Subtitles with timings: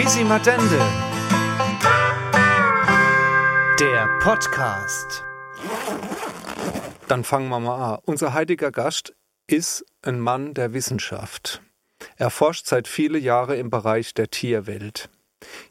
[0.00, 0.78] Quisimadende.
[3.78, 5.24] Der Podcast.
[7.06, 7.98] Dann fangen wir mal an.
[8.06, 9.14] Unser heutiger Gast
[9.46, 11.60] ist ein Mann der Wissenschaft.
[12.16, 15.10] Er forscht seit vielen Jahren im Bereich der Tierwelt.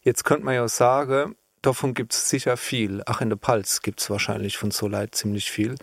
[0.04, 3.02] Jetzt könnte man ja sagen, davon gibt es sicher viel.
[3.08, 5.74] Ach, in der Palz gibt es wahrscheinlich von so Leid ziemlich viel.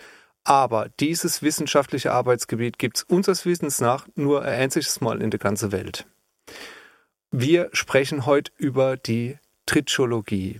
[0.44, 5.40] Aber dieses wissenschaftliche Arbeitsgebiet gibt es unseres Wissens nach nur ein einziges Mal in der
[5.40, 6.06] ganzen Welt.
[7.32, 10.58] Wir sprechen heute über die Tritschologie.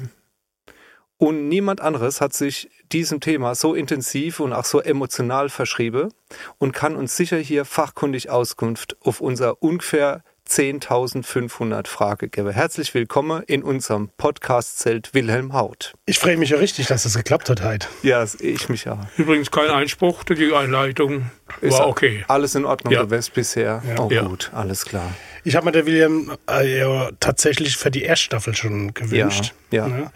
[1.19, 6.13] Und niemand anderes hat sich diesem Thema so intensiv und auch so emotional verschrieben
[6.59, 12.53] und kann uns sicher hier fachkundig Auskunft auf unser ungefähr 10.500 Frage gebe.
[12.53, 15.95] Herzlich willkommen in unserem Podcast-Zelt Wilhelm Haut.
[16.05, 17.89] Ich freue mich ja richtig, dass das geklappt hat heute.
[18.03, 18.99] Ja, ich mich auch.
[19.17, 21.31] Übrigens kein Einspruch, die Einleitung
[21.61, 22.25] Ist war okay.
[22.29, 23.03] Alles in Ordnung, Ja.
[23.05, 23.83] du wärst bisher.
[23.89, 23.99] Ja.
[24.01, 24.23] Oh Ja.
[24.23, 25.13] gut, alles klar.
[25.47, 29.55] Ich habe mir der William äh, ja, tatsächlich für die Erststaffel schon gewünscht.
[29.71, 29.97] Ja, ja.
[29.97, 30.13] Ne?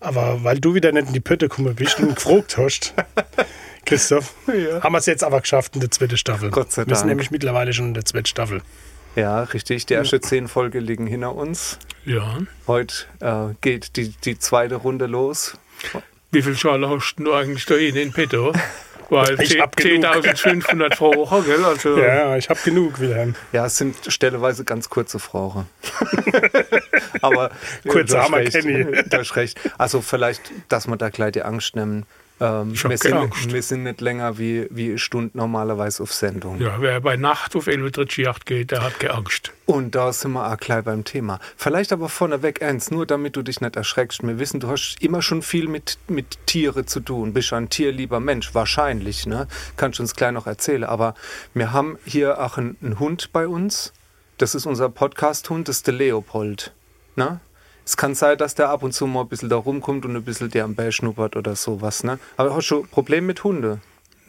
[0.00, 2.94] Aber weil du wieder nicht in die Pötte gekommen bist und gefragt hast,
[3.84, 4.82] Christoph, Ja.
[4.82, 6.50] haben wir es jetzt aber geschafft in der zweiten Staffel.
[6.50, 7.08] Gott sei Wir sind Dank.
[7.08, 8.62] nämlich mittlerweile schon in der zweiten Staffel.
[9.16, 9.84] Ja, richtig.
[9.84, 11.78] Die ersten zehn Folgen liegen hinter uns.
[12.06, 12.38] Ja.
[12.66, 15.58] Heute äh, geht die, die zweite Runde los.
[16.30, 18.54] Wie viel Schale hast du eigentlich da in in petto?
[19.10, 20.04] Weil Ich hab genug.
[20.04, 21.64] 10.500 Franken, gell?
[21.64, 23.34] Also, Ja, ich habe genug, Wilhelm.
[23.52, 25.68] Ja, es sind stelleweise ganz kurze Fragen.
[27.22, 27.50] Aber
[27.88, 29.58] Kurze du hast Hammer recht, kenn Du hast recht.
[29.78, 32.06] Also vielleicht, dass wir da gleich die Angst nehmen.
[32.40, 33.52] Ähm, Ich wir, sind, Angst.
[33.52, 36.60] wir sind nicht länger wie, wie eine Stunde normalerweise auf Sendung.
[36.60, 39.52] ja, wer bei Nacht auf Elvetritsch-Yacht geht, der hat keine Angst.
[39.66, 41.38] Und da sind wir auch gleich beim Thema.
[41.56, 44.22] Vielleicht aber vorneweg ernst, nur damit du dich nicht erschreckst.
[44.22, 47.32] Wir wissen, du hast immer schon viel mit, mit Tiere zu tun.
[47.32, 49.26] Bist ein tierlieber Mensch, wahrscheinlich.
[49.26, 49.46] Ne?
[49.76, 50.84] Kannst du uns gleich noch erzählen.
[50.84, 51.14] Aber
[51.54, 53.92] wir haben hier auch einen, einen Hund bei uns.
[54.38, 56.72] Das ist unser Podcast-Hund, das ist der Leopold.
[57.14, 57.40] Ne?
[57.90, 60.22] Es kann sein, dass der ab und zu mal ein bisschen da rumkommt und ein
[60.22, 62.04] bisschen dir am Bell schnuppert oder sowas.
[62.04, 62.20] Ne?
[62.36, 63.80] Aber hast du ein Problem mit Hunde?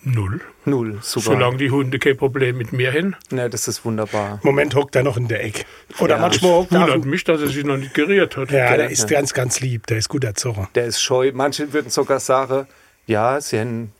[0.01, 0.41] Null.
[0.65, 1.25] Null, super.
[1.33, 4.39] Solange die Hunde kein Problem mit mir haben, Ne, das ist wunderbar.
[4.41, 5.63] Moment hockt er noch in der Ecke.
[5.99, 6.21] Oder Ja.
[6.21, 6.81] manchmal hockt er.
[6.81, 8.49] wundert mich, dass er sich noch nicht geriert hat.
[8.49, 8.77] Ja, Gell?
[8.79, 9.85] der ist ganz, ganz lieb.
[9.85, 10.67] Der ist gut erzogen.
[10.73, 11.29] der ist scheu.
[11.31, 12.65] Manche würden sogar sagen,
[13.05, 13.91] ja, sie haben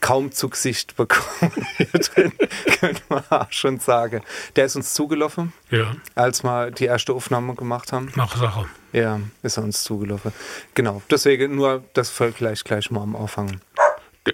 [0.00, 1.52] kaum zu Gesicht bekommen.
[1.92, 2.32] Drin,
[2.80, 4.22] könnte man auch schon sagen.
[4.56, 8.12] Der ist uns zugelaufen, Ja, als wir die erste Aufnahme gemacht haben.
[8.16, 8.66] nach Sache.
[8.92, 10.32] Ja, ist er uns zugelaufen.
[10.74, 13.60] Genau, deswegen nur das vielleicht gleich mal am Anfang.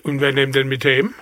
[0.03, 1.15] Und wer nimmt den mit heim?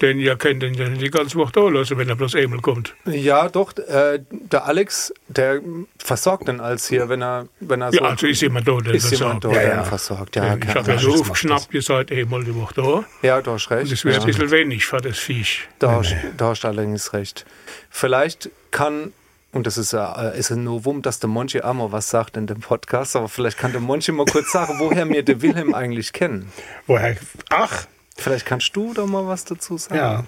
[0.00, 2.94] Den ihr kennt den ja die ganze Woche da lassen, wenn er bloß einmal kommt.
[3.04, 5.60] Ja, doch, äh, der Alex, der
[5.98, 8.94] versorgt den als hier, wenn er, wenn er so Ja, also ist jemand da, der
[8.94, 9.84] ist jemand da, Ja, der ja.
[9.84, 10.36] versorgt.
[10.36, 13.04] Ja, Ich habe ja so aufgeschnappt, ihr seid einmal die Woche da.
[13.20, 13.92] ja, du hast recht.
[13.92, 14.20] Das wird ja.
[14.22, 15.68] ein bisschen wenig für das Viech.
[15.78, 17.44] Da, hast, da hast du allerdings recht.
[17.90, 19.12] Vielleicht kann,
[19.52, 22.46] und das ist, ein- ist ein Novum, dass der Monchi auch mal was sagt in
[22.46, 26.12] dem Podcast, aber vielleicht kann der Monchi mal kurz sagen, woher wir den Wilhelm eigentlich
[26.14, 26.50] kennen.
[26.86, 27.16] Woher?
[27.50, 27.84] Ach,
[28.16, 29.96] Vielleicht kannst du da mal was dazu sagen.
[29.96, 30.24] Ja,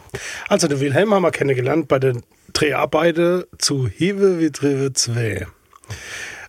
[0.48, 2.22] also den Wilhelm haben wir kennengelernt bei den
[2.52, 5.46] Dreharbeiten zu Hive wie Drive 2.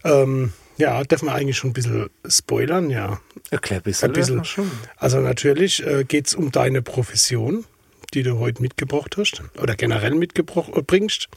[0.06, 3.20] Ähm, ja, darf man eigentlich schon ein bisschen spoilern, ja.
[3.52, 4.10] Erklär ein bisschen.
[4.10, 4.46] Ein bisschen.
[4.46, 4.72] schon.
[4.98, 7.66] Also natürlich äh, geht es um deine Profession,
[8.14, 11.28] die du heute mitgebracht hast oder generell mitbringst.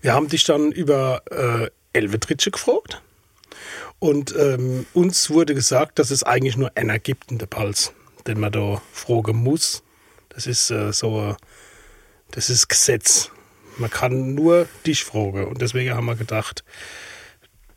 [0.00, 3.02] Wir haben dich dann über äh, Elvetritsche gefragt
[3.98, 7.92] und ähm, uns wurde gesagt, dass es eigentlich nur einer gibt in der Pals,
[8.28, 9.82] den man da fragen muss.
[10.28, 11.34] Das ist äh, so,
[12.30, 13.30] das ist Gesetz.
[13.78, 16.62] Man kann nur dich fragen und deswegen haben wir gedacht,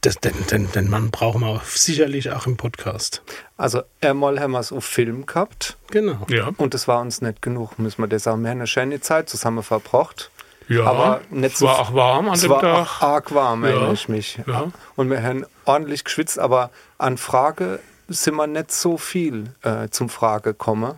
[0.02, 3.22] das, den, den, den Mann brauchen wir sicherlich auch im Podcast.
[3.56, 6.26] Also, einmal haben wir es auf Film gehabt Genau.
[6.28, 8.42] Ja, und das war uns nicht genug, müssen wir das sagen.
[8.42, 10.32] Wir haben eine schöne Zeit zusammen verbracht.
[10.68, 10.86] ja.
[10.86, 12.74] Aber nicht es so- war auch warm an Es dem war Tag.
[12.88, 13.70] auch arg warm, Ja.
[13.72, 14.40] erinnere ich mich.
[14.48, 14.72] Ja.
[14.96, 17.80] Und wir haben ordentlich geschwitzt, aber an Frage
[18.14, 20.94] sind wir nicht so viel äh, zum Frage gekommen.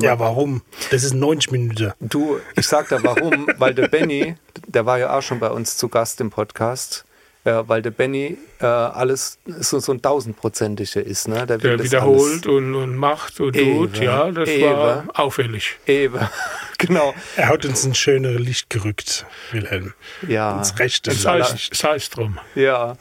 [0.00, 0.62] Ja, warum?
[0.90, 1.92] Das ist 90 Minuten.
[2.00, 5.76] Du, ich sag da warum, weil der Benny, der war ja auch schon bei uns
[5.76, 7.04] zu Gast im Podcast,
[7.44, 11.28] äh, weil der Benny äh, alles so, so ein tausendprozentiger ist.
[11.28, 11.46] Ne?
[11.46, 13.98] Der, Der wiederholt und, und macht und Ewe, tut.
[13.98, 14.70] Ja, das Ewe.
[14.76, 15.76] war auffällig.
[15.86, 16.18] Eben,
[16.78, 17.14] genau.
[17.36, 19.92] Er hat uns ein schöneres Licht gerückt, Wilhelm.
[20.26, 22.38] Ja, Ins rechte Das aller- heißt, das heißt drum.
[22.54, 22.96] ja.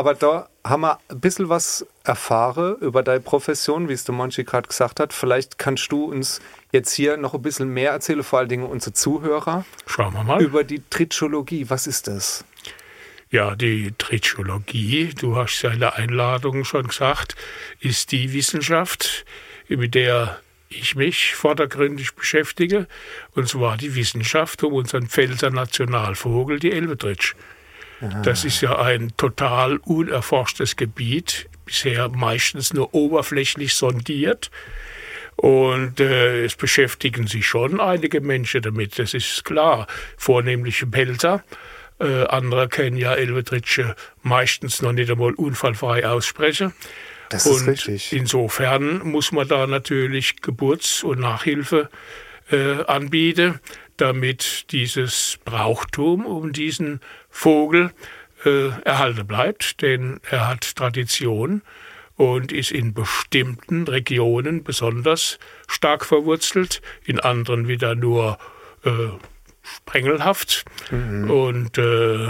[0.00, 4.44] Aber da haben wir ein bisschen was erfahren über deine Profession, wie es der Monchi
[4.44, 5.12] gerade gesagt hat.
[5.12, 6.40] Vielleicht kannst du uns
[6.72, 10.40] jetzt hier noch ein bisschen mehr erzählen, vor allen Dingen unsere Zuhörer, Schauen wir mal.
[10.42, 11.68] über die Tritschologie.
[11.68, 12.46] Was ist das?
[13.30, 17.36] Ja, die Tritschologie, du hast ja in der Einladung schon gesagt,
[17.78, 19.26] ist die Wissenschaft,
[19.68, 22.86] mit der ich mich vordergründig beschäftige,
[23.32, 27.34] und zwar die Wissenschaft um unseren Pfälzer Nationalvogel, die Elbetritsch.
[28.22, 34.50] Das ist ja ein total unerforschtes Gebiet, bisher meistens nur oberflächlich sondiert.
[35.36, 39.86] Und äh, es beschäftigen sich schon einige Menschen damit, das ist klar,
[40.16, 41.42] vornehmlich Pelzer.
[41.98, 46.74] Äh, andere kennen ja Elvetritsche meistens noch nicht einmal unfallfrei aussprechen.
[47.30, 48.12] Das ist und richtig.
[48.12, 51.88] insofern muss man da natürlich Geburts- und Nachhilfe
[52.50, 53.60] äh, anbieten,
[54.00, 57.92] damit dieses Brauchtum um diesen Vogel
[58.44, 61.62] äh, erhalten bleibt, denn er hat Tradition
[62.16, 65.38] und ist in bestimmten Regionen besonders
[65.68, 68.38] stark verwurzelt, in anderen wieder nur
[68.84, 68.90] äh,
[69.62, 70.64] sprengelhaft.
[71.30, 72.28] Und äh,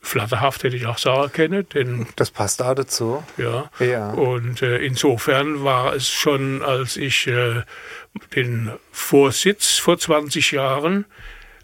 [0.00, 3.22] flatterhaft hätte ich auch sagen können, denn Das passt da dazu.
[3.36, 3.70] ja.
[3.80, 4.10] Ja.
[4.12, 7.62] Und äh, insofern war es schon, als ich äh,
[8.34, 11.04] den Vorsitz vor 20 Jahren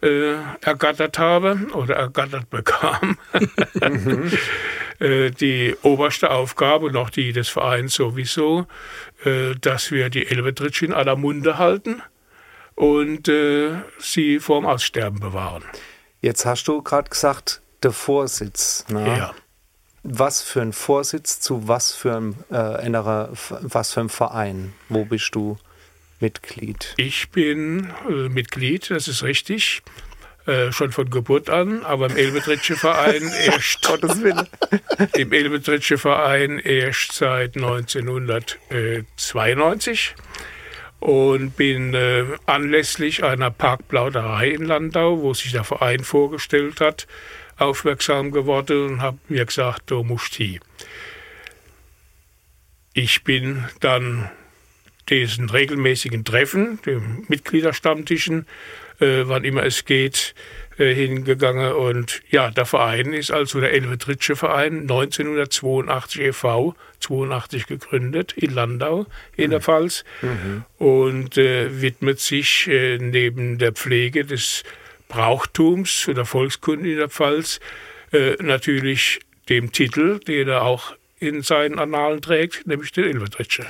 [0.02, 3.16] äh, ergattert habe oder ergattert bekam,
[4.98, 8.66] äh, die oberste Aufgabe und auch die des Vereins sowieso,
[9.24, 12.02] äh, dass wir die Elbetritsch in aller Munde halten
[12.74, 15.64] und äh, sie vorm Aussterben bewahren.
[16.20, 18.84] Jetzt hast du gerade gesagt, der Vorsitz.
[18.88, 19.06] Ne?
[19.06, 19.34] Ja.
[20.02, 24.72] Was für ein Vorsitz zu was für einem äh, innerer, was für einem Verein?
[24.88, 25.56] Wo bist du
[26.20, 26.94] Mitglied?
[26.96, 29.82] Ich bin äh, Mitglied, das ist richtig,
[30.46, 34.46] äh, schon von Geburt an, aber im Elbetritsche Verein erst Gottes Willen.
[35.14, 40.14] im Elbetritsche Verein erst seit 1992
[41.00, 47.06] und bin äh, anlässlich einer Parkplauderei in Landau, wo sich der Verein vorgestellt hat,
[47.58, 50.60] aufmerksam geworden und habe mir gesagt, du musst hier.
[52.92, 54.30] Ich bin dann
[55.08, 58.46] diesen regelmäßigen Treffen, den Mitgliederstammtischen,
[59.00, 60.34] äh, wann immer es geht,
[60.78, 61.72] äh, hingegangen.
[61.72, 69.06] Und ja, der Verein ist also der Elvetritsche Verein, 1982 e.V., 82 gegründet, in Landau
[69.36, 70.04] in der Pfalz
[70.78, 74.64] und äh, widmet sich äh, neben der Pflege des
[75.14, 77.60] Brauchtums oder Volkskunde in der Pfalz
[78.12, 83.64] äh, natürlich dem Titel, den er auch in seinen Annalen trägt, nämlich den Elvetritsche.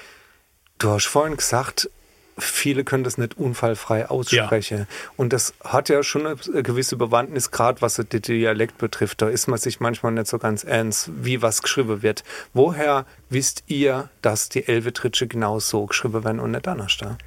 [0.78, 1.90] Du hast vorhin gesagt,
[2.38, 4.86] viele können das nicht unfallfrei aussprechen.
[5.16, 9.20] Und das hat ja schon eine gewisse Bewandtnis, gerade was den Dialekt betrifft.
[9.20, 12.24] Da ist man sich manchmal nicht so ganz ernst, wie was geschrieben wird.
[12.54, 17.18] Woher wisst ihr, dass die Elvetritsche genau so geschrieben werden und nicht anders da?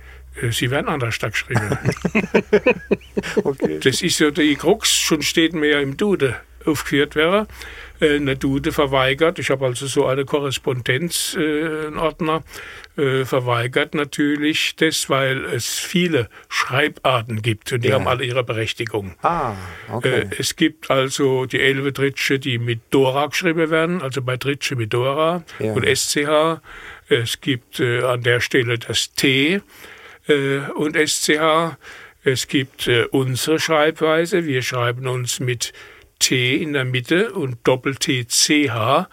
[0.42, 1.78] Äh, Sie werden anders da geschrieben.
[3.44, 3.80] Okay.
[3.84, 6.36] Das ist ja die Krux, schon steht mir ja im Dude
[6.66, 7.48] aufgeführt wäre.
[8.00, 12.44] Äh, eine Dude verweigert, ich habe also so eine Korrespondenz, äh, einen Ordner,
[12.98, 17.96] äh, verweigert natürlich das, weil es viele Schreibarten gibt und die Ja.
[17.96, 19.16] haben alle ihre Berechtigung.
[19.24, 19.54] Ah,
[19.92, 20.22] okay.
[20.22, 24.76] Äh, es gibt also die Elbe Tritsche, die mit Dora geschrieben werden, also bei Tritsche
[24.76, 25.74] mit Dora Ja.
[25.74, 26.62] und SCH.
[27.10, 29.62] Es gibt äh, an der Stelle das T äh,
[30.76, 31.78] und SCH.
[32.24, 34.46] Es gibt äh, unsere Schreibweise.
[34.46, 35.72] Wir schreiben uns mit
[36.20, 39.08] T in der Mitte und Doppel-T CH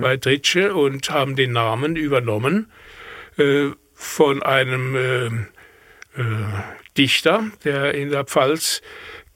[0.00, 2.70] bei Tritsche und haben den Namen übernommen
[3.36, 5.26] äh, von einem äh,
[6.20, 6.44] äh,
[6.96, 8.82] Dichter, der in der Pfalz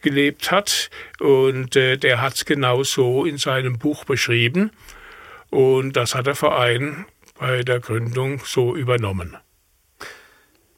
[0.02, 0.90] gelebt hat.
[1.20, 4.70] Und äh, der hat es genau so in seinem Buch beschrieben.
[5.50, 7.06] Und das hat der Verein
[7.38, 9.36] bei der Gründung so übernommen.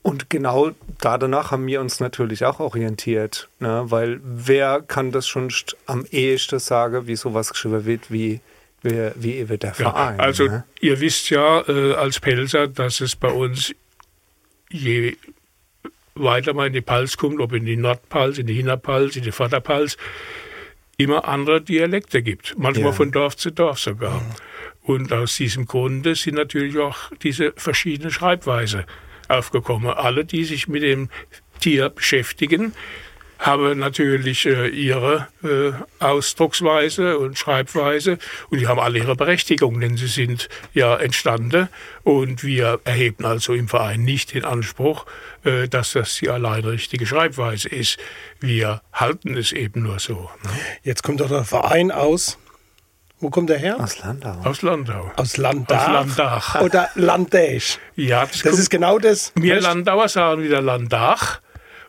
[0.07, 3.85] Und genau da danach haben wir uns natürlich auch orientiert, ne?
[3.87, 5.51] weil wer kann das schon
[5.87, 8.41] am ehesten sagen, wie sowas geschrieben wird, wie,
[8.83, 10.21] wie, wie eben der Ja, Verein.
[10.21, 10.65] also ne?
[10.81, 13.75] ihr wisst ja äh, als Pelzer, dass es bei uns
[14.69, 15.17] je
[16.15, 19.33] weiter man in die Pals kommt, ob in die Nordpals, in die Hinterpals, in die
[19.33, 19.97] Vorderpals,
[20.99, 22.55] immer andere Dialekte gibt.
[22.59, 22.93] Manchmal Ja.
[22.93, 24.23] von Dorf zu Dorf sogar.
[24.83, 28.85] Und aus diesem Grunde sind natürlich auch diese verschiedenen Schreibweise
[29.28, 29.90] aufgekommen.
[29.90, 31.09] Alle, die sich mit dem
[31.61, 32.73] Tier beschäftigen,
[33.38, 39.97] haben natürlich äh, ihre äh, Ausdrucksweise und Schreibweise und die haben alle ihre Berechtigung, denn
[39.97, 41.69] sie sind ja entstanden
[42.04, 45.04] und wir erheben also im Verein nicht den Anspruch,
[45.45, 47.99] äh, dass das die allein richtige Schreibweise ist.
[48.40, 50.31] Wir halten es eben nur so.
[50.45, 50.50] Ne?
[50.83, 52.38] Jetzt kommt doch der Verein aus.
[53.21, 53.80] Wo kommt der her?
[53.80, 54.40] Aus Landau.
[54.44, 55.11] Aus Landau.
[55.16, 55.88] Aus Landach.
[55.88, 56.61] Aus Landach.
[56.61, 57.78] Oder Landäsch.
[57.97, 59.33] Ja, das, Das ist genau das.
[59.37, 61.40] Wir Landauer sagen wieder Landach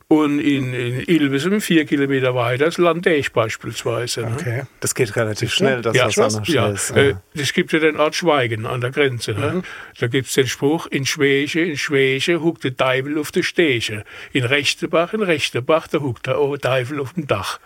[0.07, 4.21] und in, in Ilvesem, vier Kilometer weiter, ist Landäch beispielsweise.
[4.21, 4.35] Ne?
[4.39, 4.63] Okay.
[4.79, 6.67] Das geht relativ schnell, dass Ja, das auch noch ja.
[6.67, 6.91] ist.
[6.91, 9.33] Äh, es gibt ja den Ort Schweigen an der Grenze.
[9.33, 9.63] Ne?
[9.99, 14.03] Da gibt es den Spruch, in Schwäche, in Schwäche huckt der Teufel auf der Steche.
[14.31, 17.59] In Rechtebach, in Rechtebach, da huckt der Teufel auf dem Dach.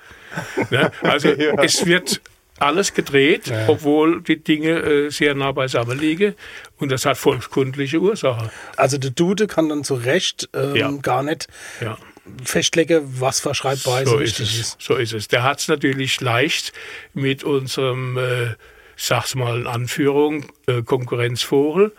[0.70, 0.92] ne?
[1.02, 1.30] Also
[1.62, 2.22] es wird
[2.60, 6.36] alles gedreht, obwohl die Dinge äh, sehr nah beisammen liegen.
[6.78, 8.50] Und das hat volkskundliche Ursachen.
[8.76, 10.92] Also der Dude kann dann zu Recht ähm, Ja.
[11.02, 11.48] gar nicht
[11.82, 11.98] Ja.
[12.44, 14.60] festlegen, was für Schreibweise So ist es.
[14.60, 14.78] ist.
[14.82, 15.28] So ist es.
[15.28, 16.74] Der hat es natürlich leicht
[17.14, 18.56] mit unserem, äh,
[18.96, 21.92] sag's mal in Anführung, äh, Konkurrenzvogel.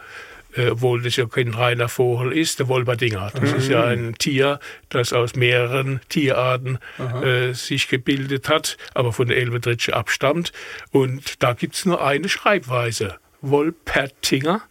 [0.56, 3.32] Äh, obwohl das ja kein reiner Vogel ist, der Wolperdinger.
[3.38, 6.78] Das ist ja ein Tier, das aus mehreren Tierarten
[7.22, 10.52] äh, sich gebildet hat, aber von der Elbetritsche abstammt.
[10.90, 13.16] Und da gibt's nur eine Schreibweise.
[13.42, 14.62] Wolpertinger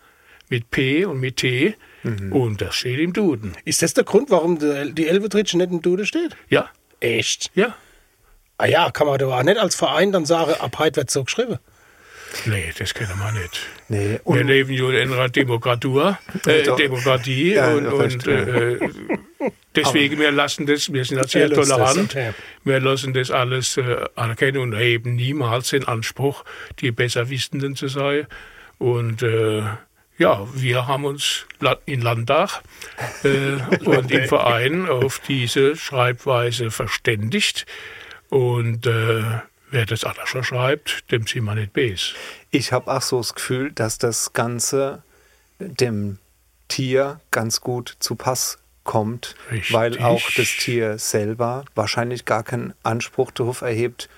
[0.49, 1.75] mit P und mit T.
[2.03, 3.53] Und das steht im Duden.
[3.65, 6.35] Ist das der Grund, warum die Elbetritsche nicht im Dude steht?
[6.49, 6.69] Ja,
[7.01, 7.51] Echt?
[7.55, 7.75] ja.
[8.57, 11.23] Ah ja, kann man doch auch nicht als Verein dann sagen, ab heute wird so
[11.23, 11.59] geschrieben.
[12.45, 13.59] Nee, das kennen wir nicht.
[13.87, 16.63] Nee, Wir leben ja in einer Demokratur, äh.
[16.63, 18.79] Demokratie Ja, und, und äh,
[19.75, 22.15] deswegen wir lassen das, wir sind ja sehr Er das, tolerant,
[22.63, 26.43] wir lassen das alles äh, anerkennen und erheben niemals den Anspruch,
[26.79, 28.27] die Besserwissenden zu sein.
[28.77, 29.63] Und äh,
[30.17, 31.45] ja, wir haben uns
[31.85, 32.61] in Landtag
[33.23, 33.53] äh,
[33.85, 37.65] und im Verein auf diese Schreibweise verständigt.
[38.29, 39.23] Und äh,
[39.71, 42.13] wer das anders schon schreibt, dem sind wir nicht bes.
[42.51, 45.03] ich habe auch so das Gefühl, dass das Ganze
[45.59, 46.17] dem
[46.67, 49.73] Tier ganz gut zu Pass kommt, Richtig.
[49.73, 54.09] weil auch das Tier selber wahrscheinlich gar keinen Anspruch darauf erhebt,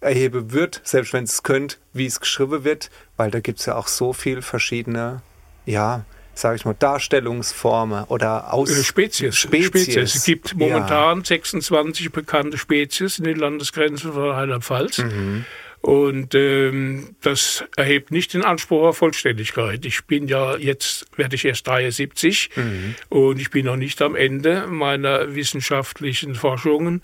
[0.00, 3.76] erhebe wird, selbst wenn es könnte, wie es geschrieben wird, weil da gibt es ja
[3.76, 5.22] auch so viel verschiedene,
[5.66, 6.04] ja,
[6.40, 9.36] sage ich mal, Darstellungsformen oder Aus Äh, Spezies.
[9.36, 9.96] Spezies.
[9.96, 14.98] Es gibt momentan 26 bekannte Spezies in den Landesgrenzen von Rheinland-Pfalz.
[14.98, 15.44] Mhm.
[15.80, 19.84] Und ähm, das erhebt nicht den Anspruch auf Vollständigkeit.
[19.84, 22.94] Ich bin ja jetzt, werde ich erst 73 Mhm.
[23.10, 27.02] und ich bin noch nicht am Ende meiner wissenschaftlichen Forschungen.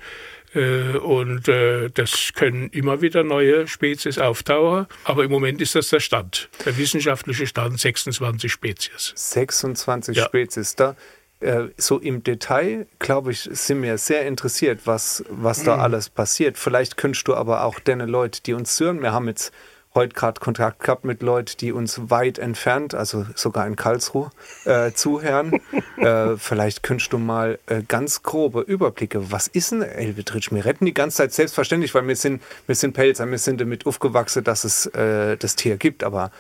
[0.55, 4.87] Äh, und äh, das können immer wieder neue Spezies auftauchen.
[5.05, 6.49] Aber im Moment ist das der Stand.
[6.65, 9.13] Der wissenschaftliche Stand 26 Spezies.
[9.17, 10.25] 26 Ja.
[10.27, 10.77] Spezies.
[10.77, 10.97] Da,
[11.41, 15.67] äh, so im Detail, glaube ich, sind wir sehr interessiert, was, was Mhm.
[15.67, 16.57] da alles passiert.
[16.59, 19.53] Vielleicht könntest du aber auch deine Leute, die uns hören, wir haben jetzt
[19.95, 24.31] heute gerade Kontakt gehabt mit Leuten, die uns weit entfernt, also sogar in Karlsruhe,
[24.65, 25.61] äh, zuhören.
[25.97, 29.31] äh, vielleicht könntest du mal äh, ganz grobe Überblicke.
[29.31, 30.51] Was ist ein Elbetritsch?
[30.51, 33.87] Wir retten die ganze Zeit selbstverständlich, weil wir sind, wir sind Pelzer, wir sind damit
[33.87, 36.03] aufgewachsen, dass es äh, das Tier gibt.
[36.03, 36.33] Aber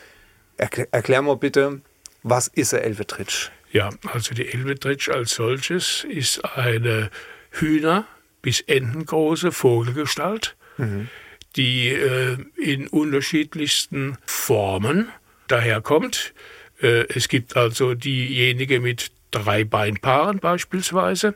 [0.56, 1.80] erklär, erklär mal bitte,
[2.23, 3.50] was ist ein Elbetritsch?
[3.70, 7.11] Ja, also die Elbetritsch als solches ist eine
[7.52, 8.04] Hühner-
[8.44, 10.54] bis entengroße Vogelgestalt,
[11.56, 15.08] die äh, in unterschiedlichsten Formen
[15.49, 16.34] daherkommt.
[16.80, 21.34] Äh, es gibt also diejenige mit drei Beinpaaren beispielsweise.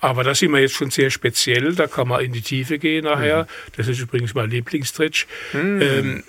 [0.00, 3.04] Aber da sind wir jetzt schon sehr speziell, da kann man in die Tiefe gehen
[3.04, 3.46] nachher.
[3.76, 5.26] Das ist übrigens mein Lieblingstritsch.
[5.54, 6.24] Ähm,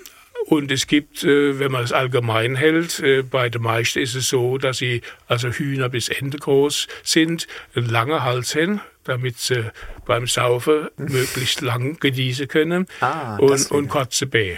[0.48, 4.28] und es gibt, äh, wenn man es allgemein hält, äh, bei den meisten ist es
[4.28, 9.70] so, dass sie also Hühner bis Ende groß sind, einen langen Hals haben, damit sie
[10.06, 14.56] beim Saufen möglichst lang genießen können Ah, und, und kurze B.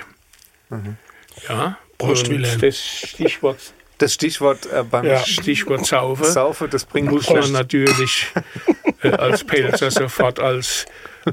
[1.48, 3.58] Ja, Prost, und das Stichwort,
[3.98, 5.18] Das Stichwort äh, beim Ja.
[5.24, 8.26] Stichwort Saufen Saufe, das bringt muss man natürlich
[9.02, 10.84] äh, als Pelzer sofort als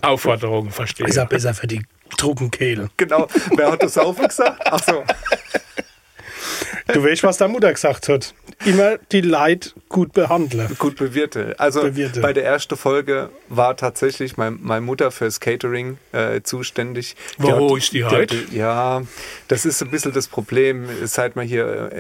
[0.02, 1.08] Aufforderung verstehen.
[1.08, 1.82] Ist ja besser für die
[2.18, 2.90] Trockenkehle.
[2.98, 3.28] Genau.
[3.56, 4.62] Wer hat das Saufe gesagt?
[4.66, 5.04] Ach so.
[6.94, 8.36] Du weißt, was deine Mutter gesagt hat.
[8.64, 10.68] Immer die Leid gut behandeln.
[10.78, 11.56] Gut bewirte.
[11.58, 12.22] Also Bewirte.
[12.22, 17.16] bei der ersten Folge war tatsächlich mein, meine Mutter fürs Catering äh, zuständig.
[17.40, 18.38] Wo hat- ist die heute?
[18.52, 19.02] Ja,
[19.48, 21.92] das ist ein bisschen das Problem, seit wir hier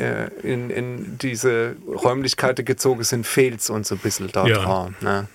[0.43, 4.48] äh, in, in diese Räumlichkeiten gezogen sind, fehlt es uns ein bisschen dort.
[4.50, 4.57] Ja.
[4.63, 5.27] dran, ne?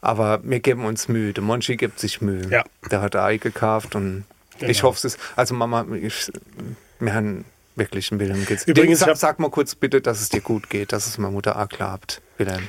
[0.00, 1.32] Aber wir geben uns Mühe.
[1.32, 2.48] Der Monchi gibt sich Mühe.
[2.50, 2.64] Ja.
[2.90, 4.24] Der hat Ei gekauft und
[4.60, 4.82] ich Genau.
[4.88, 5.20] hoffe es ist.
[5.36, 6.30] Also Mama, ich,
[6.98, 7.44] wir haben
[7.76, 8.64] wirklich einen Wilhelm geht's.
[8.66, 11.32] Übrigens, sag, ich sag mal kurz bitte, dass es dir gut geht, dass es meine
[11.32, 12.20] Mutter auch klappt.
[12.38, 12.68] Wilhelm.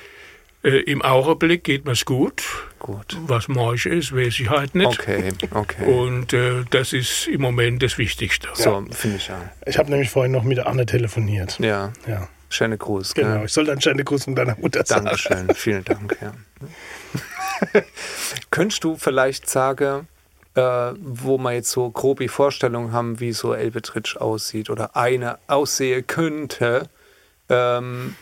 [0.63, 2.43] Äh, Im Augenblick geht mir's gut.
[2.77, 3.17] Gut.
[3.25, 4.85] Was morgen ist, weiß ich halt nicht.
[4.87, 5.85] Okay, okay.
[5.85, 8.47] Und äh, das ist im Moment das Wichtigste.
[8.53, 9.51] so, finde ich ja.
[9.65, 11.57] Ich habe nämlich vorhin noch mit der Anne telefoniert.
[11.59, 13.13] Ja, Ja, schöne Gruß.
[13.13, 13.37] genau.
[13.37, 13.45] Gell?
[13.45, 15.05] Ich soll dann schöne Gruß von deiner Mutter sagen.
[15.05, 16.17] Dankeschön, vielen Dank.
[16.21, 16.33] Ja.
[18.51, 20.07] Könntest du vielleicht sagen,
[20.55, 20.61] äh,
[20.99, 26.89] wo wir jetzt so grobe Vorstellungen haben, wie so Elbetritsch aussieht oder eine aussehen könnte,
[27.49, 28.15] ähm,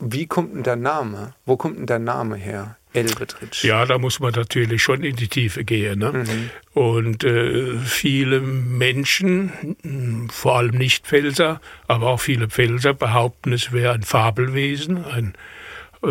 [0.00, 1.34] wie kommt denn der Name?
[1.44, 2.77] Wo kommt denn der Name her?
[2.92, 3.64] Elbetritsch.
[3.64, 5.98] Ja, da muss man natürlich schon in die Tiefe gehen.
[5.98, 6.12] Ne?
[6.12, 6.50] Mhm.
[6.72, 14.02] Und äh, viele Menschen, vor allem Nicht-Pfälzer, aber auch viele Pfälzer behaupten, es wäre ein
[14.02, 15.34] Fabelwesen, ein,
[16.02, 16.08] äh,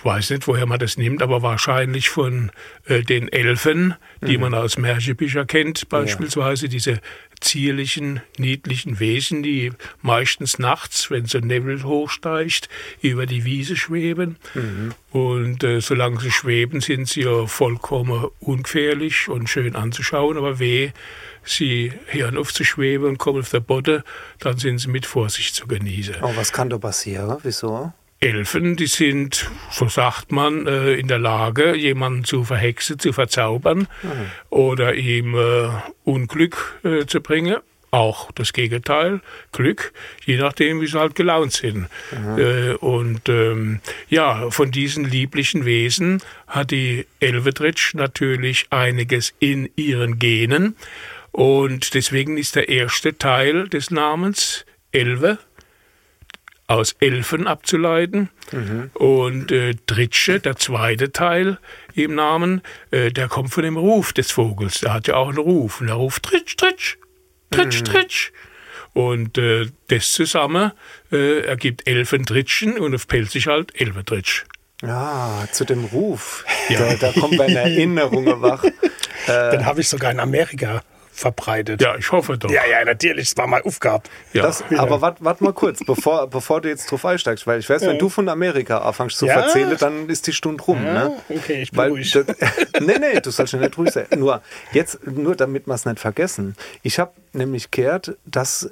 [0.00, 2.50] ich weiß nicht, woher man das nimmt, aber wahrscheinlich von
[2.86, 4.44] äh, den Elfen, die Mhm.
[4.44, 7.00] man aus Märchenbüchern kennt, beispielsweise diese
[7.40, 12.68] zierlichen, niedlichen Wesen, die meistens nachts, wenn so Nebel hochsteigt,
[13.02, 14.36] über die Wiese schweben.
[14.54, 14.94] Mhm.
[15.10, 20.92] Und äh, solange sie schweben, sind sie ja vollkommen ungefährlich und schön anzuschauen, aber weh,
[21.44, 24.02] sie hören auf zu schweben und kommen auf der Botte,
[24.38, 26.16] dann sind sie mit Vorsicht zu genießen.
[26.22, 27.38] Oh, was kann da passieren?
[27.42, 27.92] Wieso?
[28.20, 33.88] Elfen, die sind, so sagt man, äh, in der Lage, jemanden zu verhexen, zu verzaubern
[34.50, 35.68] oder ihm äh,
[36.04, 37.56] Unglück äh, zu bringen.
[37.92, 39.92] Auch das Gegenteil, Glück,
[40.24, 41.88] je nachdem, wie sie halt gelaunt sind.
[42.38, 50.20] Äh, und ähm, ja, von diesen lieblichen Wesen hat die Elvedritsch natürlich einiges in ihren
[50.20, 50.76] Genen.
[51.32, 55.38] Und deswegen ist der erste Teil des Namens Elve
[56.70, 58.30] aus Elfen abzuleiten.
[58.94, 61.58] Und äh, Dritsche, der zweite Teil
[61.94, 62.62] im Namen,
[62.92, 64.80] äh, der kommt von dem Ruf des Vogels.
[64.80, 65.80] Der hat ja auch einen Ruf.
[65.80, 66.96] Und der ruft Tritsch, Tritsch,
[67.50, 68.30] Tritsch, Tritsch.
[68.92, 70.72] Und äh, das zusammen
[71.12, 74.44] äh, ergibt Elfendritschen und auf Pelzig halt Elvendritsch.
[74.82, 76.44] Ja, zu dem Ruf.
[76.68, 78.64] Da, da kommen meine Erinnerungen wach.
[79.26, 80.82] Den habe ich sogar in Amerika
[81.20, 81.80] verbreitet.
[81.82, 82.50] Ja, ich hoffe doch.
[82.50, 83.28] ja, ja, natürlich.
[83.34, 84.10] Das war mal aufgehabt.
[84.32, 84.42] Ja.
[84.42, 87.82] Das, aber warte wart mal kurz, bevor, bevor du jetzt drauf einsteigst, weil ich weiß,
[87.82, 89.40] wenn du von Amerika anfängst zu Ja.
[89.40, 90.82] erzählen, dann ist die Stunde rum.
[90.82, 91.16] ne?
[91.28, 92.10] okay, ich bin Weil, ruhig.
[92.10, 92.26] das,
[92.80, 94.06] nee, nee, du sollst schon nicht ruhig sein.
[94.16, 94.40] Nur,
[94.72, 96.56] jetzt, nur damit wir es nicht vergessen.
[96.82, 98.70] Ich habe nämlich gehört, dass,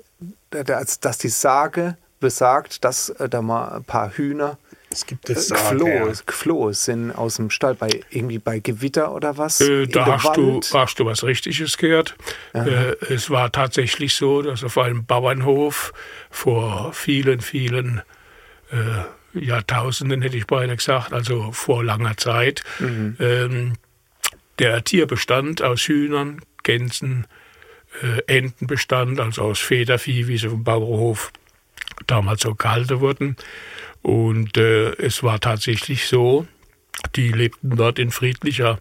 [0.50, 4.58] dass, dass die Sage besagt, dass äh, da mal ein paar Hühner
[4.90, 9.60] Es gibt es geflohen, geflohen sind aus dem Stall, bei, irgendwie bei Gewitter oder was.
[9.60, 12.16] Äh, da hast du, hast du was Richtiges gehört.
[12.54, 15.92] Äh, es war tatsächlich so, dass auf einem Bauernhof
[16.30, 18.02] vor vielen, vielen
[18.70, 23.74] äh, Jahrtausenden, hätte ich beinahe gesagt, also vor langer Zeit, ähm,
[24.58, 27.26] der Tierbestand aus Hühnern, Gänsen,
[28.02, 31.32] äh, Enten bestand, also aus Federvieh, wie sie vom Bauernhof
[32.06, 33.36] damals so gehalten wurden.
[34.02, 36.46] Und äh, es war tatsächlich so,
[37.16, 38.78] die lebten dort in friedlicher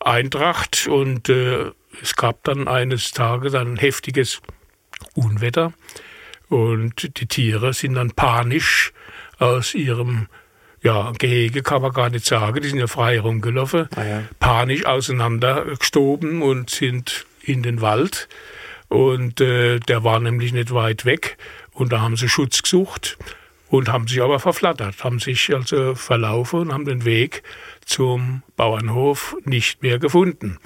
[0.00, 1.70] Eintracht und äh,
[2.02, 4.40] es gab dann eines Tages ein heftiges
[5.14, 5.72] Unwetter
[6.48, 8.92] und die Tiere sind dann panisch
[9.38, 10.28] aus ihrem
[10.82, 14.22] ja, Gehege kann man gar nicht sagen, die sind ja frei rumgelaufen, Ah ja.
[14.38, 18.28] panisch auseinandergestoben und sind in den Wald.
[18.88, 21.36] Und äh, der war nämlich nicht weit weg.
[21.72, 23.18] Und da haben sie Schutz gesucht
[23.70, 27.42] und haben sich aber verflattert, haben sich also verlaufen und haben den Weg
[27.86, 30.58] zum Bauernhof nicht mehr gefunden.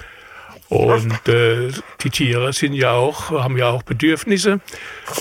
[0.67, 1.69] Und äh,
[2.01, 4.59] die Tiere sind ja auch, haben ja auch Bedürfnisse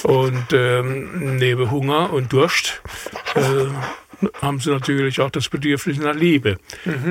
[0.03, 2.83] und ähm, neben Hunger und Durst
[3.35, 6.57] äh, haben sie natürlich auch das Bedürfnis nach Liebe.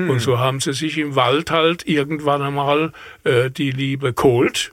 [0.08, 4.72] Und so haben sie sich im Wald halt irgendwann einmal äh, die Liebe geholt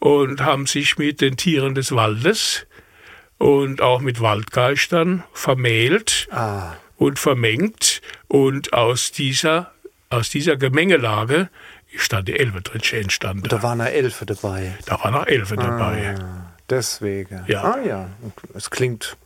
[0.00, 2.66] und haben sich mit den Tieren des Waldes
[3.38, 8.00] und auch mit Waldgeistern vermählt Ah, und vermengt.
[8.26, 9.72] Und aus dieser,
[10.10, 11.48] aus dieser Gemengelage
[11.92, 13.48] ist dann die Elbendritsche entstanden.
[13.48, 14.76] da waren eine Elfe dabei.
[14.86, 16.14] Da waren noch Elfe dabei.
[16.18, 17.44] Ah, deswegen.
[17.46, 17.62] Ja.
[17.62, 18.10] Ah ja,
[18.54, 19.16] es klingt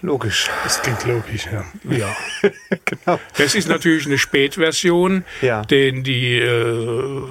[0.00, 0.48] logisch.
[0.64, 1.64] Das klingt logisch, ja.
[1.88, 2.16] Ja.
[2.84, 3.20] genau.
[3.38, 5.62] Das ist natürlich eine Spätversion, Ja.
[5.62, 7.22] denn die äh,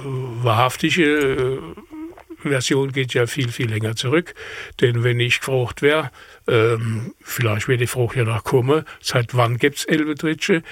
[0.42, 1.58] wahrhaftige äh,
[2.50, 4.34] Version geht ja viel, viel länger zurück.
[4.80, 6.10] Denn wenn ich gefragt wäre,
[6.48, 10.62] ähm, vielleicht wäre die Frage ja noch kommen, seit wann gibt es Elbedritsche,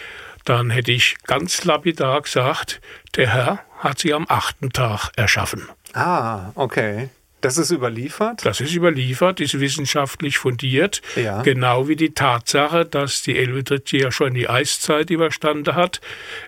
[0.44, 2.80] dann hätte ich ganz lapidar gesagt,
[3.16, 5.68] der Herr hat sie am achten Tag erschaffen.
[5.94, 7.08] Ah, okay.
[7.42, 8.46] Das ist überliefert?
[8.46, 11.42] Das ist überliefert, ist wissenschaftlich fundiert, Ja.
[11.42, 16.00] genau wie die Tatsache, dass die Elbedritsche ja schon die Eiszeit überstanden hat.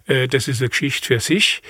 [0.07, 1.63] Äh, Das ist eine Geschichte für sich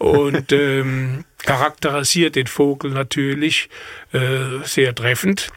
[0.00, 3.68] und ähm, charakterisiert den Vogel natürlich
[4.12, 5.48] äh, sehr treffend.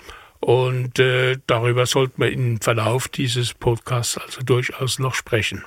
[0.41, 5.63] Und äh, darüber sollte man im Verlauf dieses Podcasts also durchaus noch sprechen.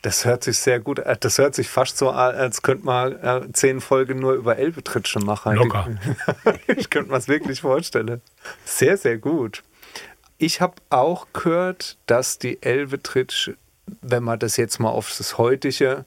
[0.00, 1.18] Das hört sich sehr gut an.
[1.20, 5.20] Das hört sich fast so an, als könnte man äh, zehn Folgen nur über Elbetritsche
[5.20, 5.56] machen.
[5.56, 5.88] Locker.
[6.68, 8.22] ich könnte mir es wirklich vorstellen.
[8.64, 9.62] Sehr, sehr gut.
[10.38, 13.50] Ich habe auch gehört, dass die Elbetritsch,
[14.00, 16.06] wenn man das jetzt mal auf das heutige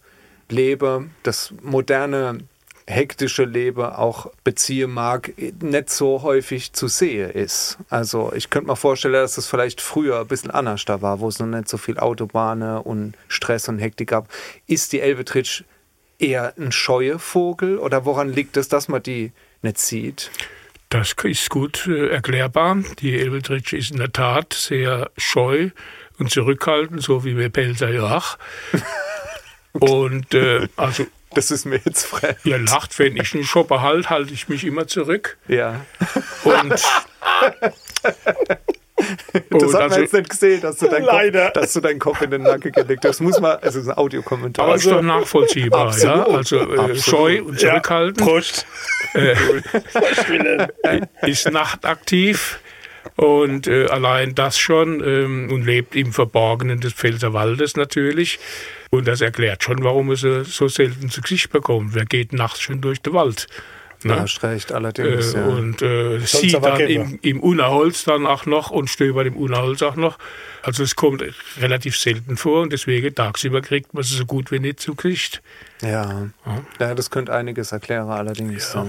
[0.50, 2.40] Leben, das moderne,
[2.86, 7.78] hektische Leben auch beziehen mag, nicht so häufig zu sehen ist.
[7.90, 11.30] Also ich könnte mir vorstellen, dass das vielleicht früher ein bisschen anders da war, wo
[11.30, 14.28] es noch nicht so viel Autobahnen und Stress und Hektik gab.
[14.68, 15.64] Ist die Elbetritsch
[16.20, 20.32] eher ein scheue Vogel oder woran liegt es, dass man die nicht sieht?
[20.90, 22.78] Das ist gut äh, erklärbar.
[23.00, 25.72] Die Elbetritsch ist in der Tat sehr scheu
[26.20, 28.38] und zurückhaltend, so wie wir Pelzer ja auch.
[29.74, 32.38] Und äh, also Das ist mir jetzt fremd.
[32.44, 35.38] ihr lacht, wenn ich einen Shopper halt, halte ich mich immer zurück.
[35.48, 35.86] Ja.
[36.44, 36.74] Und,
[39.50, 41.06] Das und hat man also, jetzt nicht gesehen, dass du, deinen.
[41.06, 43.16] Kopf, dass du deinen Kopf in den Nacken gelegt hast.
[43.16, 44.66] Das muss man, also das ist ein Audiokommentar.
[44.66, 46.26] aber ist doch nachvollziehbar, ja.
[46.26, 46.80] Absolut.
[46.80, 48.18] Also äh, scheu und Ja, zurückhaltend.
[48.18, 48.66] Prost.
[51.24, 52.60] ist nachtaktiv
[53.16, 58.40] und äh, allein das schon ähm, und lebt im Verborgenen des Pfälzerwaldes natürlich.
[58.94, 61.96] Und das erklärt schon, warum es äh, so selten zu Gesicht bekommt.
[61.96, 63.48] Wer geht nachts schon durch den Wald?
[64.04, 64.24] Ne?
[64.44, 65.34] recht, Äh, allerdings.
[65.34, 65.46] ja.
[65.46, 69.96] Und äh, sieht dann im, im Unerholz dann auch noch und stöbert im Unerholz auch
[69.96, 70.20] noch.
[70.62, 71.24] Also es kommt
[71.60, 75.42] relativ selten vor und deswegen tagsüber kriegt man es so gut wie nicht zu Gesicht.
[75.82, 76.28] ja.
[76.80, 78.74] ja, das könnte einiges erklären, allerdings.
[78.76, 78.86] Ja.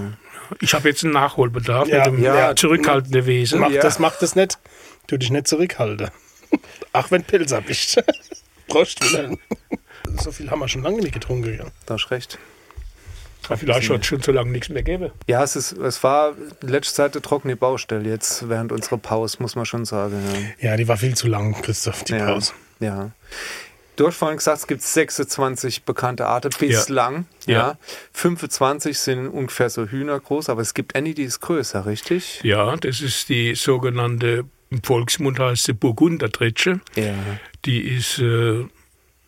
[0.61, 2.55] Ich habe jetzt einen Nachholbedarf Ja, mit dem ja.
[2.55, 3.59] zurückhaltenden Wesen.
[3.61, 3.81] Mach Ja.
[3.81, 4.59] das, mach das nicht.
[5.07, 6.11] Tu dich nicht zurückhalten.
[6.93, 8.03] Ach, wenn Pilzer bist.
[8.67, 9.37] Prost, Wilhelm.
[10.19, 11.57] So viel haben wir schon lange nicht getrunken.
[11.57, 11.65] Ja.
[11.85, 12.37] Da hast recht.
[13.47, 15.11] Aber Vielleicht hat es schon so lange nichts mehr gegeben.
[15.27, 19.55] Ja, es, ist, es war letzte Zeit eine trockene Baustelle jetzt während unserer Pause, muss
[19.55, 20.17] man schon sagen.
[20.59, 22.25] ja, die war viel zu lang, Christoph, die Ja.
[22.25, 22.53] Pause.
[22.79, 22.87] ja.
[22.87, 23.11] ja.
[23.97, 27.27] Du hast vorhin gesagt, es gibt 26 bekannte Arten bislang.
[27.45, 27.53] Ja.
[27.53, 27.77] Ja.
[28.11, 32.41] 25 sind ungefähr so Hühner groß, aber es gibt eine, die ist größer, richtig?
[32.43, 36.81] Ja, das ist die sogenannte, im Volksmund heißt sie Burgundertritsche.
[36.95, 37.13] Ja.
[37.63, 38.65] Die ist äh,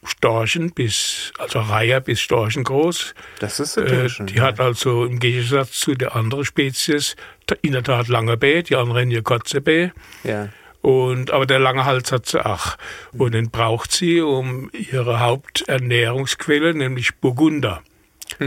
[0.10, 3.13] Storchen bis, also Reiher bis Storchen groß.
[3.39, 4.28] Das ist Äh, natürlich schon.
[4.28, 7.15] die hat also im Gegensatz zu der anderen Spezies
[7.62, 9.89] in der Tat lange B, die anderen hier kurze B.
[10.24, 10.50] ja.
[10.82, 12.78] Und, aber der lange Hals hat sie auch.
[13.12, 17.82] Und den braucht sie, um ihre Haupternährungsquelle, nämlich Burgunder,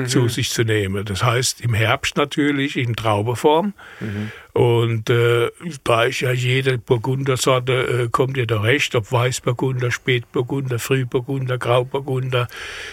[0.06, 1.04] zu sich zu nehmen.
[1.04, 3.74] Das heißt im Herbst natürlich in Traubeform.
[4.60, 5.48] Und äh,
[5.84, 12.46] da ist ja jede Burgundersorte, äh, kommt ihr da recht, ob Weißburgunder, Spätburgunder, Frühburgunder, Grauburgunder,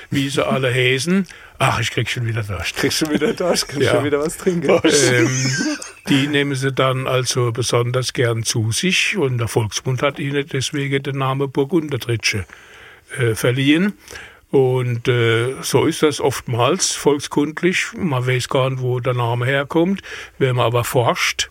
[0.10, 1.28] wie sie alle heißen.
[1.60, 2.78] Ach, ich krieg schon wieder Durst.
[2.78, 3.96] Kriegst schon wieder Durst, kannst Ja.
[3.96, 4.80] schon wieder was trinken.
[5.12, 5.30] Ähm,
[6.08, 11.04] die nehmen sie dann also besonders gern zu sich und der Volksmund hat ihnen deswegen
[11.04, 12.46] den Namen Burgundertritsche
[13.18, 13.92] äh, verliehen.
[14.50, 17.88] Und äh, so ist das oftmals volkskundlich.
[17.98, 20.02] Man weiß gar nicht, wo der Name herkommt.
[20.38, 21.50] Wenn man aber forscht,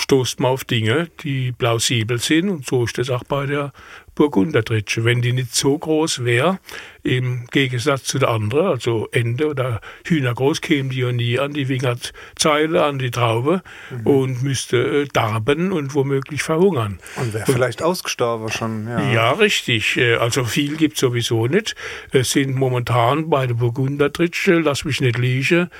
[0.00, 2.48] stoßt man auf Dinge, die plausibel sind.
[2.50, 3.72] Und so ist das auch bei der
[4.14, 5.04] Burgundertritsche.
[5.04, 6.58] Wenn die nicht so groß wäre,
[7.02, 11.52] im Gegensatz zu der anderen, also Ente oder Hühner groß, kämen die ja nie an
[11.52, 13.62] die Wingerzeile, an die Traube
[14.04, 16.98] und müsste äh, darben und womöglich verhungern.
[17.16, 18.86] Und wäre vielleicht ausgestorben schon.
[18.86, 19.12] Ja.
[19.12, 19.96] Ja, richtig.
[19.96, 21.74] Äh, Also viel gibt sowieso nicht.
[22.10, 25.70] Es sind momentan bei der Burgundertritsche, lass mich nicht liegen,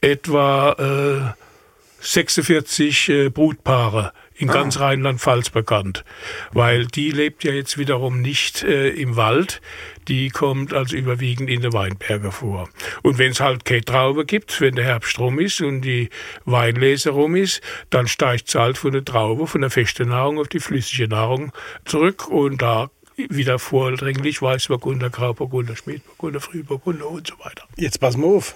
[0.00, 1.42] etwa äh,
[2.00, 6.04] 46 äh, Brutpaare in ganz Rheinland-Pfalz bekannt.
[6.52, 9.60] Weil die lebt ja jetzt wiederum nicht äh, im Wald,
[10.08, 12.68] die kommt also überwiegend in den Weinbergen vor.
[13.02, 16.10] Und wenn es halt keine Traube gibt, wenn der Herbst rum ist und die
[16.44, 20.48] Weinlese rum ist, dann steigt es halt von der Traube, von der festen Nahrung auf
[20.48, 21.52] die flüssige Nahrung
[21.84, 27.64] zurück und da wieder vordringlich Weißburgunder, Grauburgunder, Spätburgunder, Frühburgunder und so weiter.
[27.76, 28.54] Jetzt pass mal auf.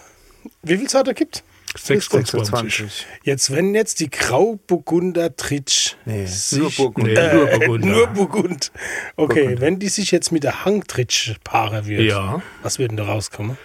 [0.63, 1.45] Wie viel Sorte gibt
[1.77, 2.31] 26.
[2.31, 3.07] 26.
[3.25, 7.35] Jetzt, wenn jetzt die Grauburgunder Tritsch Nee, sich, nur Burgunder.
[7.35, 7.87] Nee, Äh, nur äh, Burgunder.
[7.89, 8.73] nur Burgund.
[9.17, 12.43] Okay, wenn die sich jetzt mit der Hangtritsch paare wird, Ja.
[12.63, 13.57] was würde denn da rauskommen?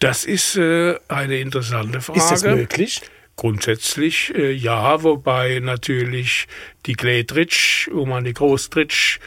[0.00, 2.18] Das ist äh, eine interessante Frage.
[2.18, 3.00] Ist das möglich?
[3.36, 6.46] Grundsätzlich äh, ja, wobei natürlich
[6.86, 9.18] die Glätritsch, um an die Großtritsch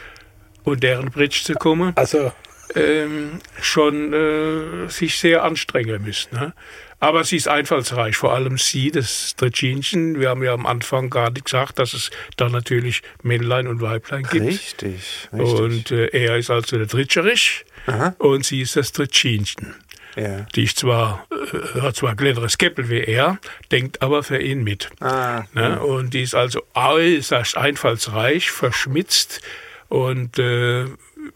[0.64, 2.32] und deren Britsch zu kommen, Also,
[2.74, 6.34] ähm, schon äh, sich sehr anstrengen müssen.
[6.34, 6.52] Ne?
[7.00, 10.18] Aber sie ist einfallsreich, vor allem sie, das Tritschinchen.
[10.18, 14.24] Wir haben ja am Anfang gar nicht gesagt, dass es da natürlich Männlein und Weiblein
[14.24, 14.44] gibt.
[14.46, 15.60] Richtig, richtig.
[15.60, 18.14] Und äh, er ist also der Tritscherich Aha.
[18.18, 19.76] und sie ist das Tritschinchen.
[20.16, 20.46] ja.
[20.56, 23.38] Die ist zwar, äh, hat zwar kleineres Käppel wie er,
[23.70, 24.90] denkt aber für ihn mit.
[25.00, 25.80] Ah, Ne?
[25.80, 29.40] Und die ist also äußerst einfallsreich, verschmitzt
[29.88, 30.86] und äh,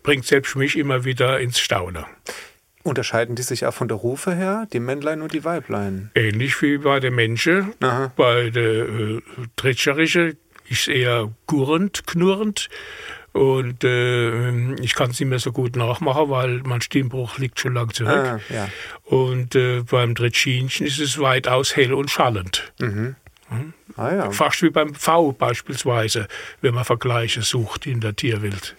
[0.02, 2.04] bringt selbst mich immer wieder ins Staunen.
[2.82, 6.10] Unterscheiden die sich auch von der Rufe her, die Männlein und die Weiblein?
[6.14, 7.74] Ähnlich wie bei den Menschen.
[7.80, 8.12] Aha.
[8.16, 9.22] Bei der äh,
[9.56, 10.36] Tretscherische
[10.68, 12.68] ist eher gurrend, knurrend.
[13.32, 17.74] Und äh, ich kann es nicht mehr so gut nachmachen, weil mein Stimmbruch liegt schon
[17.74, 18.12] lang zurück.
[18.12, 18.68] Ah, ja.
[19.04, 22.72] Und äh, beim Tretschinchen ist es weitaus hell und schallend.
[23.96, 24.30] Ah ja.
[24.30, 26.28] Fast wie beim V beispielsweise,
[26.60, 28.76] wenn man Vergleiche sucht in der Tierwelt.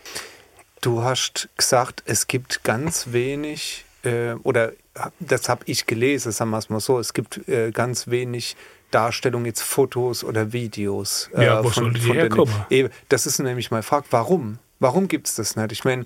[0.81, 4.71] Du hast gesagt, es gibt ganz wenig, äh, oder
[5.19, 8.55] das habe ich gelesen, sagen wir es mal so, es gibt äh, ganz wenig
[8.91, 11.29] Darstellungen, jetzt Fotos oder Videos.
[11.35, 12.53] äh, Ja, wo soll die den- herkommen?
[12.69, 14.59] Eben, das ist nämlich meine Frage, warum?
[14.83, 15.71] Warum gibt es das nicht?
[15.71, 16.05] Ich meine,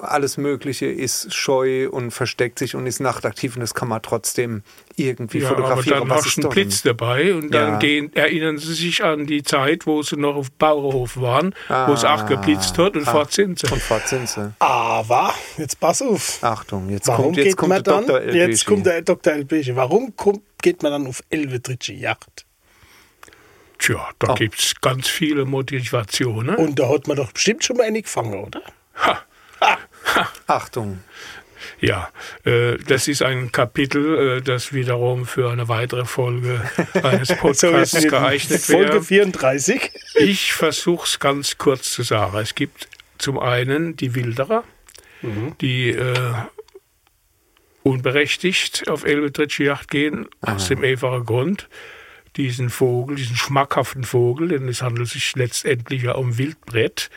[0.00, 4.62] alles Mögliche ist scheu und versteckt sich und ist nachtaktiv und das kann man trotzdem
[4.96, 6.00] irgendwie Ja, aber fotografieren.
[6.00, 7.78] dann was hast du einen Blitz dabei und dann Ja.
[7.78, 11.54] gehen, erinnern sie sich an die Zeit, wo sie noch auf Bauerhof waren,
[11.86, 12.14] wo es Ah.
[12.16, 13.12] auch geblitzt hat und Ah.
[13.12, 13.66] fort sind sie.
[13.72, 14.52] Und fort sind sie.
[14.58, 16.38] Aber, jetzt pass auf.
[16.42, 18.06] Achtung, jetzt Warum kommt, jetzt geht kommt man der dann?
[18.06, 18.22] Dr.
[18.22, 18.64] Jetzt Elbischi.
[18.66, 19.32] kommt der Dr.
[19.34, 19.76] Elbische.
[19.76, 22.45] Warum kommt, geht man dann auf Elvetritsche Yacht?
[23.78, 24.34] Tja, da Oh.
[24.34, 26.56] gibt es ganz viele Motivationen.
[26.56, 28.62] Und da hat man doch bestimmt schon mal eine gefangen, oder?
[28.96, 29.22] Ha.
[30.46, 31.02] Achtung.
[31.80, 32.10] Ja,
[32.44, 36.60] äh, das ist ein Kapitel, äh, das wiederum für eine weitere Folge
[37.02, 39.02] eines Podcasts jetzt geeignet Folge wäre.
[39.02, 39.90] 34.
[40.14, 42.36] Ich versuche es ganz kurz zu sagen.
[42.38, 44.64] Es gibt zum einen die Wilderer,
[45.60, 46.14] die äh,
[47.82, 51.68] unberechtigt auf Elbetritsche Yacht gehen, aus dem einfachen Grund,
[52.36, 57.10] diesen Vogel, diesen schmackhaften Vogel, denn es handelt sich letztendlich ja um Wildbrett,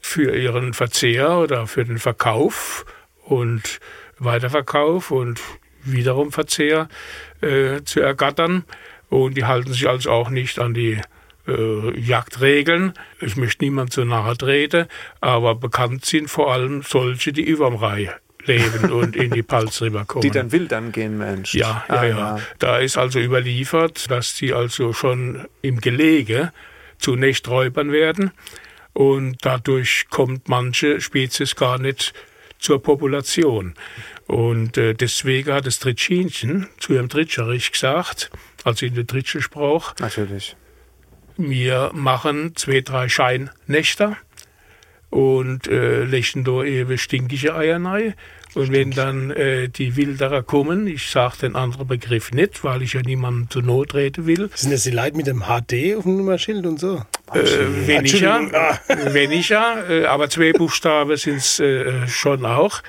[0.00, 2.84] für ihren Verzehr oder für den Verkauf
[3.24, 3.80] und
[4.18, 5.40] Weiterverkauf und
[5.84, 6.88] wiederum Verzehr
[7.40, 8.64] äh, zu ergattern.
[9.08, 11.00] Und die halten sich also auch nicht an die
[11.46, 12.94] äh, Jagdregeln.
[13.20, 14.86] Ich möchte niemand zu nahe treten,
[15.20, 18.10] aber bekannt sind vor allem solche, die überm Rai
[18.48, 20.22] leben und in die Palz rüberkommen.
[20.22, 21.54] Die dann wild angehen, Mensch.
[21.54, 22.40] Ja, ja, Ah, ja.
[22.58, 26.52] Da ist also überliefert, dass die also schon im Gelege
[26.98, 28.32] zu Nächträubern werden
[28.92, 32.12] und dadurch kommt manche Spezies gar nicht
[32.58, 33.74] zur Population.
[34.26, 38.30] Und äh, deswegen hat das Tritschinchen zu ihrem Tritscherich gesagt,
[38.64, 40.56] also in der Tritschesprach, Natürlich.
[41.36, 44.16] wir machen zwei, drei Scheinnächte
[45.10, 48.14] und äh, legen da eben stinkige Eier rein.
[48.54, 52.94] Und wenn dann äh, die Wilderer kommen, ich sage den anderen Begriff nicht, weil ich
[52.94, 56.16] ja niemandem zu Not treten will, Sind das die Leute mit dem HD auf dem
[56.16, 57.02] Nummerschild und so?
[57.34, 58.50] äh.
[58.54, 58.78] Ah.
[59.12, 62.82] weniger, äh, aber zwei Buchstaben sind es äh, schon auch.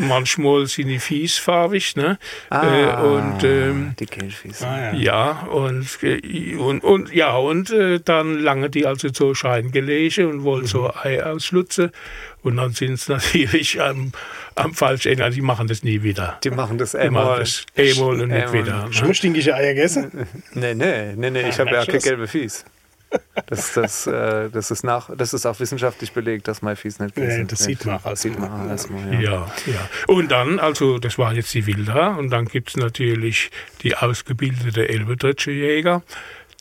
[0.00, 2.18] Manchmal sind die fiesfarbig, ne?
[2.50, 4.62] äh, und ähm, die Kelchis.
[4.62, 4.94] Ah, ja.
[4.94, 10.42] Ja, und, äh, und, und ja, und äh, dann lange die also so Scheingelege und
[10.42, 11.90] wollen so Ei ausschlutzen.
[12.42, 14.12] Und dann sind es natürlich am,
[14.54, 15.24] am falschen Ende.
[15.24, 16.38] Also die machen das nie wieder.
[16.42, 17.38] Die machen das Die machen einmal.
[17.40, 18.52] das einmal und nicht Einmal.
[18.54, 18.88] wieder.
[18.90, 19.08] Schon Ne?
[19.08, 20.10] mal stinkige Eier gegessen?
[20.54, 22.64] Nee, nee, nee, nee, ich habe ja keine gelbe Fies.
[23.46, 27.16] Das, das, äh, das, ist nach, das ist auch wissenschaftlich belegt, dass mein Fies nicht
[27.16, 29.20] Nee, gewesen das sieht man auch Das sieht man auch erstmal, ja.
[29.20, 29.88] Ja, ja.
[30.06, 33.50] Und dann, also das waren jetzt die Wilder und dann gibt es natürlich
[33.82, 36.02] die ausgebildete Elbedeutsche Jäger,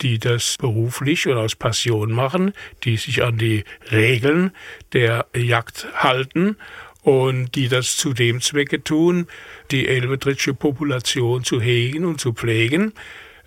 [0.01, 4.51] die das beruflich oder aus Passion machen, die sich an die Regeln
[4.93, 6.57] der Jagd halten
[7.01, 9.27] und die das zu dem Zwecke tun,
[9.71, 12.93] die elbedeutsche Population zu hegen und zu pflegen,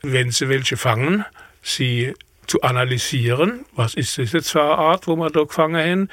[0.03, 1.25] wenn sie welche fangen,
[1.63, 2.15] sie
[2.53, 6.09] zu analysieren, was ist das jetzt für eine Art, wo wir da gefangen haben.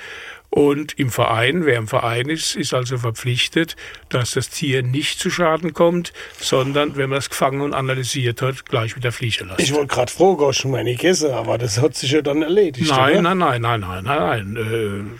[0.50, 3.76] Und im Verein, wer im Verein ist, ist also verpflichtet,
[4.08, 8.66] dass das Tier nicht zu Schaden kommt, sondern wenn man es gefangen und analysiert hat,
[8.66, 9.62] gleich wieder fliegen lassen.
[9.62, 12.22] Ich wollte gerade fragen, hast du schon mal eine gegessen, aber das hat sich ja
[12.22, 12.90] dann erledigt.
[12.90, 15.20] Nein, nein, nein, nein, nein, nein, nein.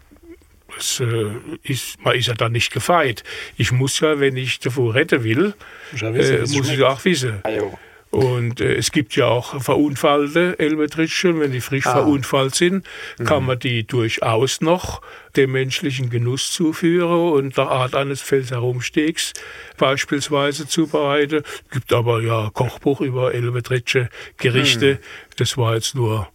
[0.72, 1.32] Äh, es, äh,
[1.64, 3.26] ist, man ist ja dann nicht gefeit.
[3.58, 5.54] Ich muss ja, wenn ich davor retten will,
[5.92, 7.44] Muss ja wissen, äh, muss ich auch wissen.
[7.46, 7.78] Jo.
[8.12, 11.40] Und äh, es gibt ja auch verunfallte Elbetritsche.
[11.40, 11.94] Wenn die frisch Ah.
[11.94, 12.86] verunfallt sind,
[13.24, 15.02] kann man die durchaus noch
[15.36, 19.34] dem menschlichen Genuss zuführen und der Art eines Felsherumstegs
[19.78, 21.44] beispielsweise zubereiten.
[21.72, 25.00] gibt aber ja Kochbuch über Elbetritsche Gerichte.
[25.38, 26.28] Das war jetzt nur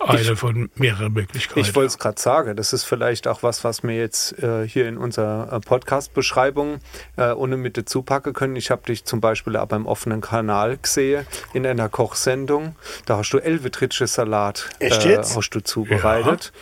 [0.00, 1.60] eine von mehreren Möglichkeiten.
[1.60, 4.88] Ich wollte es gerade sagen, das ist vielleicht auch was, was wir jetzt äh, hier
[4.88, 6.78] in unserer äh, Podcast-Beschreibung
[7.16, 8.56] äh, ohne Mitte zupacken können.
[8.56, 12.74] Ich habe dich zum Beispiel auch beim offenen Kanal gesehen, in einer Kochsendung.
[13.06, 15.36] Da hast du Elvetritsche Salat Echt äh, jetzt?
[15.36, 16.52] hast du zubereitet.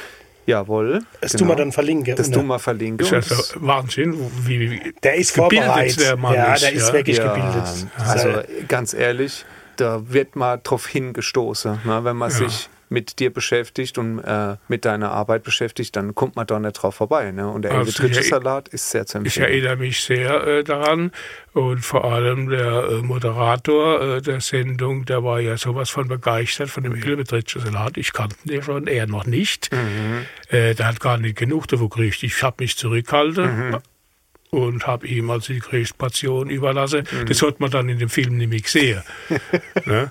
[0.47, 1.01] Jawohl.
[1.21, 2.17] Das tun wir dann verlinken.
[2.17, 3.07] Das tun wir verlinken.
[3.11, 6.01] das ist ja Wahnsinn, wie, wie Der ist gebildet vorbereitet.
[6.01, 6.63] der Mann ja, ist.
[6.65, 6.93] der ist ja.
[6.95, 7.87] wirklich Ja, gebildet.
[7.99, 9.45] Also Sei- ganz ehrlich,
[9.77, 11.81] da wird mal drauf hingestoßen.
[11.85, 12.01] Ne?
[12.03, 16.47] Wenn man sich mit dir beschäftigt und äh, mit deiner Arbeit beschäftigt, dann kommt man
[16.47, 17.31] da nicht drauf vorbei.
[17.33, 17.49] Ne?
[17.49, 19.47] Und der Also, Salat ist sehr zu Ich empfehlen.
[19.49, 21.13] erinnere mich sehr äh, daran
[21.53, 26.71] und vor allem der äh, Moderator äh, der Sendung, der war ja sowas von begeistert
[26.71, 27.97] von dem Hilbetritsche Salat.
[27.97, 29.71] Ich kannte den schon, er noch nicht.
[29.73, 30.27] Mhm.
[30.49, 32.23] Äh, der hat gar nicht genug davon gekriegt.
[32.23, 33.77] Ich habe mich zurückgehalten.
[34.51, 35.61] Und habe ihm also die
[35.97, 37.07] Portion überlassen.
[37.11, 37.27] Mhm.
[37.27, 39.03] Das hat man dann in dem Film nämlich sehen.
[39.85, 40.11] ne?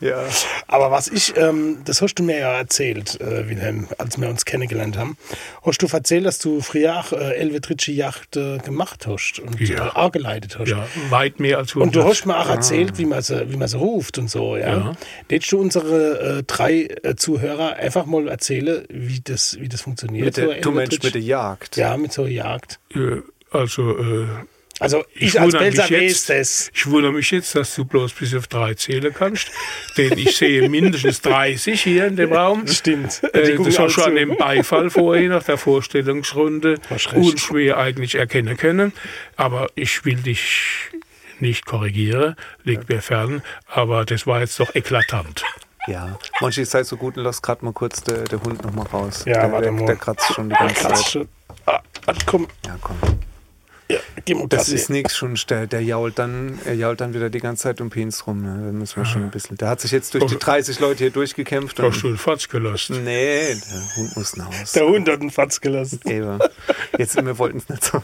[0.00, 0.24] Ja.
[0.66, 4.44] Aber was ich, ähm, das hast du mir ja erzählt, äh, Wilhelm, als wir uns
[4.44, 5.16] kennengelernt haben.
[5.64, 9.86] Hast du erzählt, dass du früher auch äh, Elvetritsche Yacht äh, gemacht hast und Ja.
[9.88, 10.68] äh, auch geleitet hast.
[10.68, 12.04] Ja, weit mehr als Und du 100.
[12.18, 14.62] hast mir auch erzählt, wie man sie, wie man sie ruft und so, ja.
[14.76, 14.92] Ja.
[15.28, 20.24] Hättest du unsere äh, drei äh, Zuhörer einfach mal erzählen, wie das, wie das funktioniert?
[20.26, 21.76] Mit der, so du Mensch mit der Jagd.
[21.76, 22.80] Ja, mit so Jagd.
[22.94, 24.26] Äh, Also, äh,
[24.80, 26.70] Also ich, Ich als wundere mich Belser weiß jetzt- das.
[26.74, 29.48] ich wundere mich jetzt, dass du bloß bis auf drei zählen kannst,
[29.96, 32.66] denn ich sehe mindestens 30 hier in dem Raum.
[32.66, 33.22] Stimmt.
[33.32, 36.80] Äh, das hast du an dem Beifall vorhin nach der Vorstellungsrunde
[37.14, 38.92] unschwer eigentlich erkennen können.
[39.36, 40.90] Aber ich will dich
[41.38, 42.34] nicht korrigieren,
[42.64, 45.44] liegt mir fern, aber das war jetzt doch eklatant.
[45.88, 46.16] Ja.
[46.40, 49.24] Manche seid so gut und lass gerade mal kurz der, der Hund noch mal raus.
[49.26, 49.86] Ja, der, warte der, mal.
[49.86, 50.98] der kratzt schon die ganze Zeit.
[51.08, 51.28] schon.
[51.66, 52.46] Ah, warte, komm.
[52.66, 52.96] Ja, komm.
[53.92, 55.38] Ja, Das ist nichts schon.
[55.48, 58.42] Der, der jault dann, er jault dann wieder die ganze Zeit um Pins rum.
[58.42, 58.66] Ne?
[58.66, 59.56] Da müssen wir schon ein bisschen.
[59.58, 61.78] Der hat sich jetzt durch die 30 Leute hier durchgekämpft.
[61.78, 63.04] Hast Und, du den Fatz gelassen?
[63.04, 64.72] nee, der Hund muss nach Hause.
[64.74, 66.00] Der Hund hat einen Fatz gelassen.
[66.06, 66.38] Eben.
[66.98, 68.02] Jetzt, wir wollten es nicht so.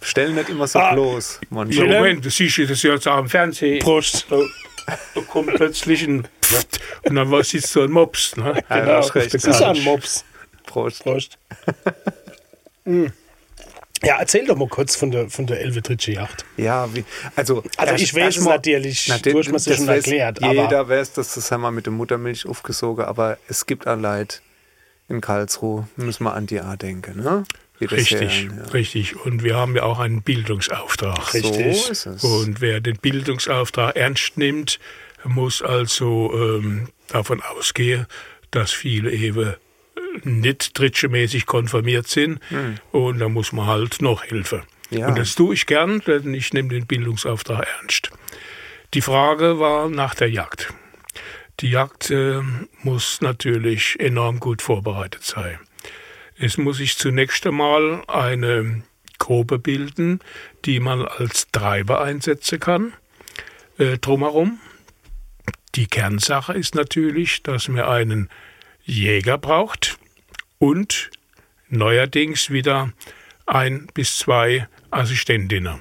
[0.00, 0.94] Stellen nicht immer so Ah.
[0.94, 1.40] bloß.
[1.42, 1.86] Ja, Manchmal.
[1.88, 3.80] Moment, du siehst das jetzt auch am Fernsehen.
[3.80, 4.26] Prost.
[4.30, 8.36] Da kommt plötzlich ein Pfft und dann war sitzt so ein Mops.
[8.36, 8.62] Ne?
[8.70, 9.34] Ja, Genau, hast recht.
[9.34, 10.24] das ist ein Mops.
[10.66, 11.02] Prost.
[11.04, 11.38] Prost.
[12.84, 13.08] Mm.
[14.04, 16.44] Ja, erzähl doch mal kurz von der, von der Elvetritsche Yacht.
[16.56, 17.04] Ja, wie,
[17.36, 20.88] also, Also erst- ich weiß es mal- natürlich, Na, du hast das schon erklärt, Jeder
[20.88, 24.42] weiß, dass das haben wir mit der Muttermilch aufgesogen, aber es gibt ein Leid
[25.08, 25.88] in Karlsruhe.
[25.96, 27.44] Müssen wir an die A denken, ne?
[27.80, 28.64] Richtig, hier, ja.
[28.72, 29.24] richtig.
[29.24, 31.32] Und wir haben ja auch einen Bildungsauftrag.
[31.32, 31.82] Richtig.
[31.84, 32.24] So ist es.
[32.24, 34.80] Und wer den Bildungsauftrag ernst nimmt,
[35.24, 38.06] muss also ähm, davon ausgehen,
[38.50, 39.54] dass viele eben
[40.24, 42.40] nicht tritschemäßig konformiert sind.
[42.92, 44.62] Und da muss man halt noch helfen.
[44.90, 45.08] Ja.
[45.08, 48.10] Und das tue ich gern, denn ich nehme den Bildungsauftrag ernst.
[48.94, 50.72] Die Frage war nach der Jagd.
[51.60, 52.40] Die Jagd äh,
[52.82, 55.58] muss natürlich enorm gut vorbereitet sein.
[56.36, 58.82] Es muss sich zunächst einmal eine
[59.18, 60.20] Gruppe bilden,
[60.64, 62.92] die man als Treiber einsetzen kann,
[63.76, 64.60] äh, drumherum.
[65.74, 68.30] Die Kernsache ist natürlich, dass man einen
[68.92, 69.98] Jäger braucht
[70.58, 71.10] und
[71.68, 72.90] neuerdings wieder
[73.46, 75.80] ein bis zwei Assistentinnen.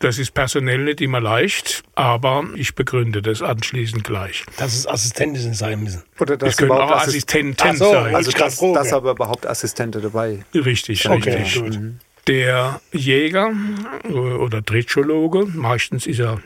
[0.00, 4.44] Das ist personell nicht immer leicht, aber ich begründe das anschließend gleich.
[4.56, 6.04] Dass es Assistentinnen sein müssen.
[6.20, 8.14] Oder Es dass können überhaupt auch Assist- Assistenten so, sein.
[8.14, 10.44] also dass, dass aber überhaupt Assistente dabei.
[10.54, 11.62] Richtig, Okay, richtig.
[11.62, 11.78] gut.
[12.28, 13.52] Der Jäger
[14.04, 16.40] äh, oder Tritschologe, meistens ist er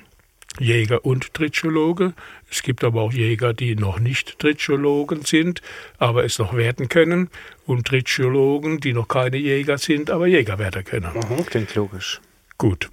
[0.58, 2.12] Jäger und Tritschologe.
[2.50, 5.62] Es gibt aber auch Jäger, die noch nicht Tritschologen sind,
[5.98, 7.30] aber es noch werden können.
[7.66, 11.12] Und Tritschologen, die noch keine Jäger sind, aber Jäger werden können.
[11.46, 12.20] Klingt logisch.
[12.58, 12.90] Gut.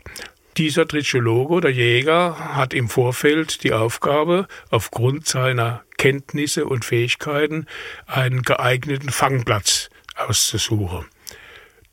[0.57, 7.65] Dieser Tritschologe oder Jäger hat im Vorfeld die Aufgabe, aufgrund seiner Kenntnisse und Fähigkeiten
[8.07, 11.05] einen geeigneten Fangplatz auszusuchen,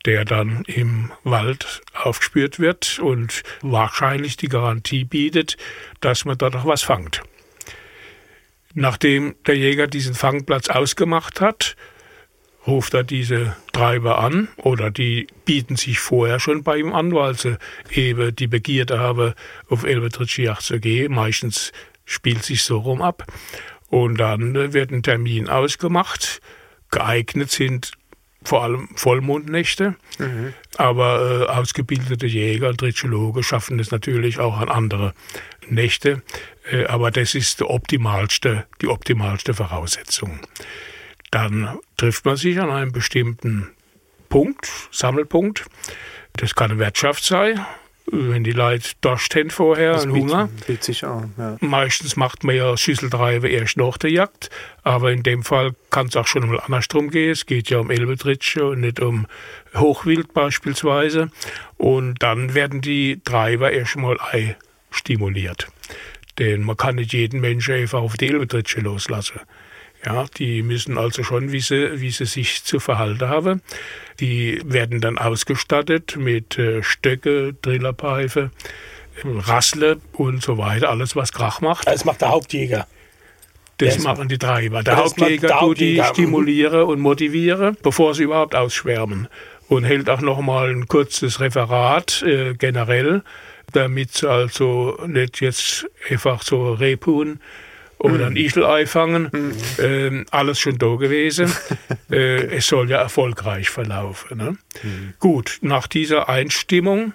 [0.07, 5.57] der dann im Wald aufgespürt wird und wahrscheinlich die Garantie bietet,
[5.99, 7.21] dass man dort auch was fangt.
[8.73, 11.75] Nachdem der Jäger diesen Fangplatz ausgemacht hat,
[12.65, 17.35] ruft er diese Treiber an oder die bieten sich vorher schon bei ihm an, weil
[17.35, 17.57] sie
[17.91, 19.33] eben die Begierde haben,
[19.67, 21.13] auf Elbetritsche Yacht zu gehen.
[21.13, 21.73] Meistens
[22.05, 23.25] spielt sich so rum ab.
[23.89, 26.39] Und dann wird ein Termin ausgemacht.
[26.91, 27.91] Geeignet sind
[28.43, 29.95] vor allem Vollmondnächte.
[30.77, 35.13] Aber äh, ausgebildete Jäger und Tritschologe schaffen es natürlich auch an andere
[35.67, 36.21] Nächte.
[36.71, 40.39] Äh, aber das ist die optimalste, die optimalste Voraussetzung.
[41.31, 43.69] Dann trifft man sich an einem bestimmten
[44.29, 45.65] Punkt, Sammelpunkt.
[46.33, 47.65] Das kann eine Wirtschaft sein,
[48.09, 50.49] wenn die Leute Durst haben vorher und Hunger.
[50.65, 51.57] Bietet sich auch, ja.
[51.59, 54.49] Meistens macht man ja Schüsseltreibe erst nach der Jagd,
[54.83, 57.31] aber in dem Fall kann es auch schon mal andersrum gehen.
[57.31, 59.27] Es geht ja um Elbetritsche und nicht um
[59.75, 61.29] Hochwild beispielsweise.
[61.77, 64.55] Und dann werden die Treiber erst mal ei
[64.89, 65.67] stimuliert.
[66.39, 69.41] Denn man kann nicht jeden Menschen einfach auf die Elbetritsche loslassen.
[70.07, 73.61] Ja, die müssen also schon wissen, wie sie sich zu verhalten haben.
[74.21, 78.51] Die werden dann ausgestattet mit äh, Stöcke, Drillerpfeife,
[79.25, 81.87] Rassle und so weiter, alles was Krach macht.
[81.87, 82.87] Das macht der Hauptjäger.
[83.79, 84.81] Das machen die Treiber.
[84.81, 89.27] Der Hauptjäger der tut die stimulieren und motivieren, bevor sie überhaupt ausschwärmen.
[89.67, 93.23] Und hält auch noch mal ein kurzes Referat äh, generell,
[93.73, 97.41] damit sie also nicht jetzt einfach so repun
[97.99, 99.53] oder ein Ichelei fangen.
[99.79, 101.51] Ähm, alles schon da gewesen.
[102.11, 104.37] äh, es soll ja erfolgreich verlaufen.
[104.37, 104.57] Ne?
[105.19, 107.13] Gut, nach dieser Einstimmung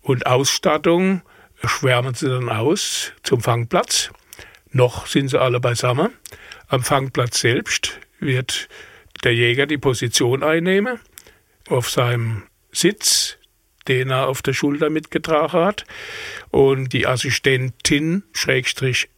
[0.00, 1.22] und Ausstattung
[1.64, 4.10] schwärmen sie dann aus zum Fangplatz.
[4.70, 6.10] Noch sind sie alle beisammen.
[6.68, 8.68] Am Fangplatz selbst wird
[9.24, 10.98] der Jäger die Position einnehmen
[11.68, 13.36] auf seinem Sitz,
[13.88, 15.84] den er auf der Schulter mitgetragen hat.
[16.50, 19.08] Und die Assistentin, Schrägstrich,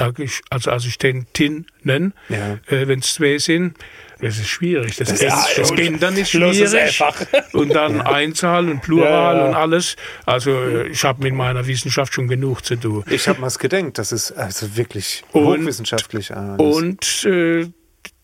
[0.00, 2.54] nennen, also Assistentinnen, Ja.
[2.68, 3.76] äh, wenn es zwei sind.
[4.20, 4.96] Das ist schwierig.
[4.96, 7.02] Das, das, ja, das Gendern ist ist schwierig.
[7.54, 9.96] Und dann Einzahl und Plural Ja, und alles.
[10.26, 13.02] Also äh, ich habe mit meiner Wissenschaft schon genug zu tun.
[13.08, 16.34] Ich habe mal gedenkt, das ist also wirklich Und- hochwissenschaftlich.
[16.36, 16.58] alles.
[16.60, 17.68] Und äh,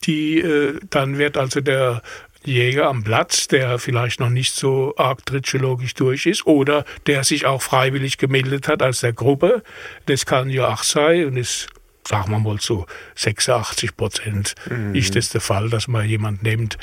[0.05, 2.03] die, äh, dann wird also der
[2.47, 7.47] Jäger am Platz, der vielleicht noch nicht so arg tritschologisch durch ist oder der sich
[7.47, 9.63] auch freiwillig gemeldet hat als der Gruppe,
[10.07, 11.69] das kann ja auch sein und ist,
[12.07, 12.87] sagen wir mal so,
[13.17, 14.55] 86 Prozent.
[14.95, 16.79] Ist das der Fall, dass man jemand nimmt,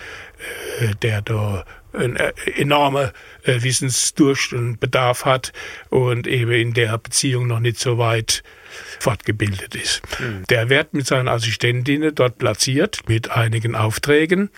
[0.80, 3.12] äh, der da einen äh, enormen
[3.44, 5.54] äh, Wissensdurst und Bedarf hat
[5.90, 8.44] und eben in der Beziehung noch nicht so weit
[9.00, 10.02] fortgebildet ist.
[10.50, 14.50] Der wird mit seinen Assistentinnen dort platziert mit einigen Aufträgen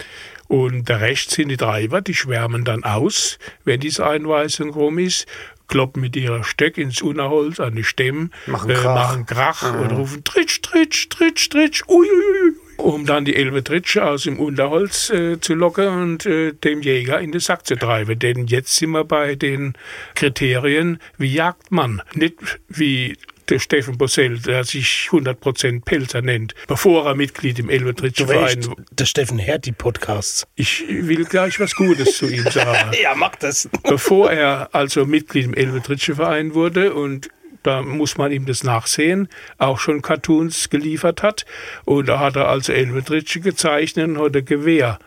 [0.48, 5.26] und der Rest sind die Treiber, die schwärmen dann aus, wenn diese Einweisung rum ist,
[5.68, 8.96] kloppen mit ihrer Stöck ins Unerholz an die Stämme, Machen äh, Krach.
[8.96, 13.64] machen Krach und rufen Tritsch, Tritsch, Tritsch, Tritsch, ui, ui, ui, um dann die elbe
[13.64, 17.76] Tritsche aus dem Unterholz äh, zu locken und äh, dem Jäger in den Sack zu
[17.76, 18.20] treiben.
[18.20, 19.74] Denn jetzt sind wir bei den
[20.14, 22.02] Kriterien, wie jagt man.
[22.14, 22.36] Nicht
[22.68, 23.18] wie
[23.50, 29.06] der Steffen Bossell, der sich 100% Pelzer nennt, bevor er Mitglied im weißt, Verein der
[29.06, 30.48] Steffen hört die Podcasts.
[30.56, 32.92] Ich will gleich was Gutes zu ihm sagen.
[33.02, 33.70] Ja, mach das.
[33.84, 37.30] Bevor er also Mitglied im Elbetritsche Verein wurde und
[37.64, 39.28] da muss man ihm das nachsehen,
[39.58, 41.46] auch schon Cartoons geliefert hat.
[41.84, 45.00] Und da hat er also Elbetritsche gezeichnet und hat ein Gewehr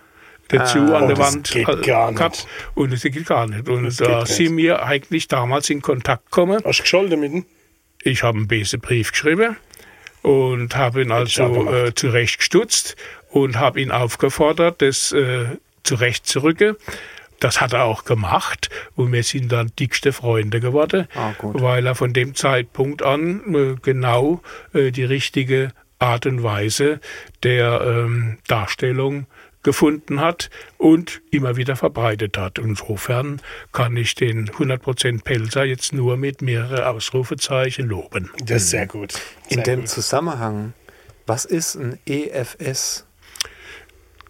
[0.48, 2.46] dazu Ah, an oh, der das Wand äh, gehabt.
[2.74, 3.68] Und das geht gar nicht.
[3.68, 6.60] Und da geht sind wir eigentlich damals in Kontakt gekommen.
[6.64, 7.46] Hast du gescholten mit ihm?
[8.02, 9.56] Ich habe einen bösen Brief geschrieben
[10.22, 12.96] und habe ihn also äh, zurechtgestutzt
[13.30, 15.46] und habe ihn aufgefordert, das äh,
[15.82, 16.76] zurechtzurücken.
[17.40, 21.94] Das hat er auch gemacht und wir sind dann dickste Freunde geworden, Ah, weil er
[21.94, 24.42] von dem Zeitpunkt an äh, genau
[24.74, 27.00] äh, die richtige Art und Weise
[27.44, 29.26] der ähm, Darstellung
[29.68, 30.48] gefunden hat
[30.78, 32.58] und immer wieder verbreitet hat.
[32.58, 38.30] Insofern kann ich den 100% Pelzer jetzt nur mit mehreren Ausrufezeichen loben.
[38.42, 39.20] Das ist sehr gut.
[39.50, 39.90] In Sehr dem gut.
[39.90, 40.72] Zusammenhang,
[41.26, 43.04] was ist ein EFS?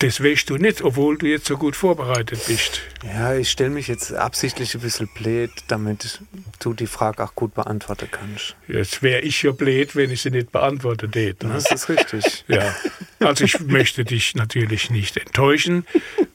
[0.00, 2.82] Das weißt du nicht, obwohl du jetzt so gut vorbereitet bist.
[3.04, 6.20] Ja, ich stelle mich jetzt absichtlich ein bisschen blöd, damit
[6.60, 8.54] du die Frage auch gut beantworten kannst.
[8.68, 11.48] Jetzt wäre ich ja blöd, wenn ich sie nicht beantwortet hätte.
[11.48, 11.54] Ne?
[11.54, 12.44] Das ist richtig.
[12.46, 12.76] Ja,
[13.18, 15.84] also ich möchte dich natürlich nicht enttäuschen.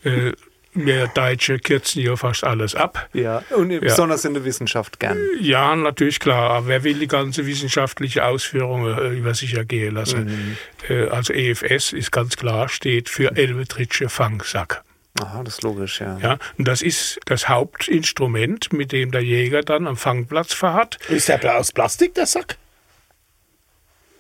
[0.04, 0.34] Äh,
[0.74, 3.10] wir Deutsche kürzen ja fast alles ab.
[3.14, 5.18] Ja, und besonders in der Wissenschaft gern.
[5.40, 6.52] Ja, natürlich klar.
[6.52, 10.58] Aber wer will die ganze wissenschaftliche Ausführung äh, über sich ergehen lassen?
[10.90, 14.84] Äh, also EFS ist ganz klar, steht für Elvetritsche Fangsack.
[15.22, 16.18] Aha, das ist logisch, ja.
[16.18, 20.98] Ja, und das ist das Hauptinstrument, mit dem der Jäger dann am Fangplatz verharrt.
[21.08, 22.58] Ist der aus Plastik, der Sack?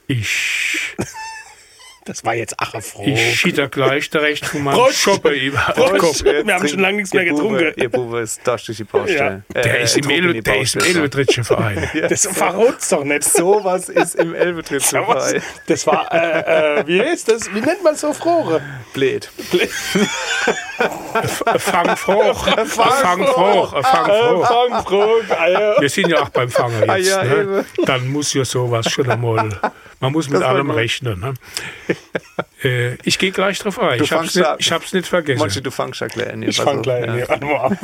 [0.07, 0.95] Ich,
[2.05, 3.03] Das war jetzt achefroh.
[3.05, 4.95] ich schitter gleich der Recht von meinem Prost.
[4.97, 5.59] Shopper über.
[5.75, 7.73] Wir haben schon lange nichts mehr Bube, getrunken.
[7.81, 9.43] ihr Bube ist da durch die Baustelle.
[9.53, 10.15] Der Äh, ist im der
[10.81, 10.95] ist.
[10.95, 11.89] Elbetritsche Verein.
[12.09, 13.23] Das verrot's doch nicht.
[13.23, 15.35] Sowas ist im Ja, was?
[15.67, 17.53] Das war, äh, äh, wie heißt das?
[17.53, 18.61] Wie nennt man so Frore?
[18.93, 19.29] Blöd.
[21.57, 22.47] Fangfroch.
[22.65, 23.81] Fangfroch.
[23.83, 24.47] Fangfroch.
[24.47, 25.75] Fangfroh, Eier.
[25.79, 27.09] Wir sind ja auch beim Fangen Ah, jetzt.
[27.09, 27.65] ja, ne?
[27.85, 29.49] Dann muss ja sowas schon einmal.
[30.03, 30.75] Man muss mit allem gut.
[30.75, 31.19] rechnen.
[31.19, 31.33] Ne?
[32.63, 33.97] Äh, ich gehe gleich drauf ein.
[33.97, 34.55] Du Ich hab's, fangst nicht, an.
[34.57, 35.39] ich hab's nicht vergessen.
[35.39, 36.43] Manche, du fangst ja gleich an.
[36.43, 37.17] Ich fang gleich an.
[37.17, 37.71] Ja.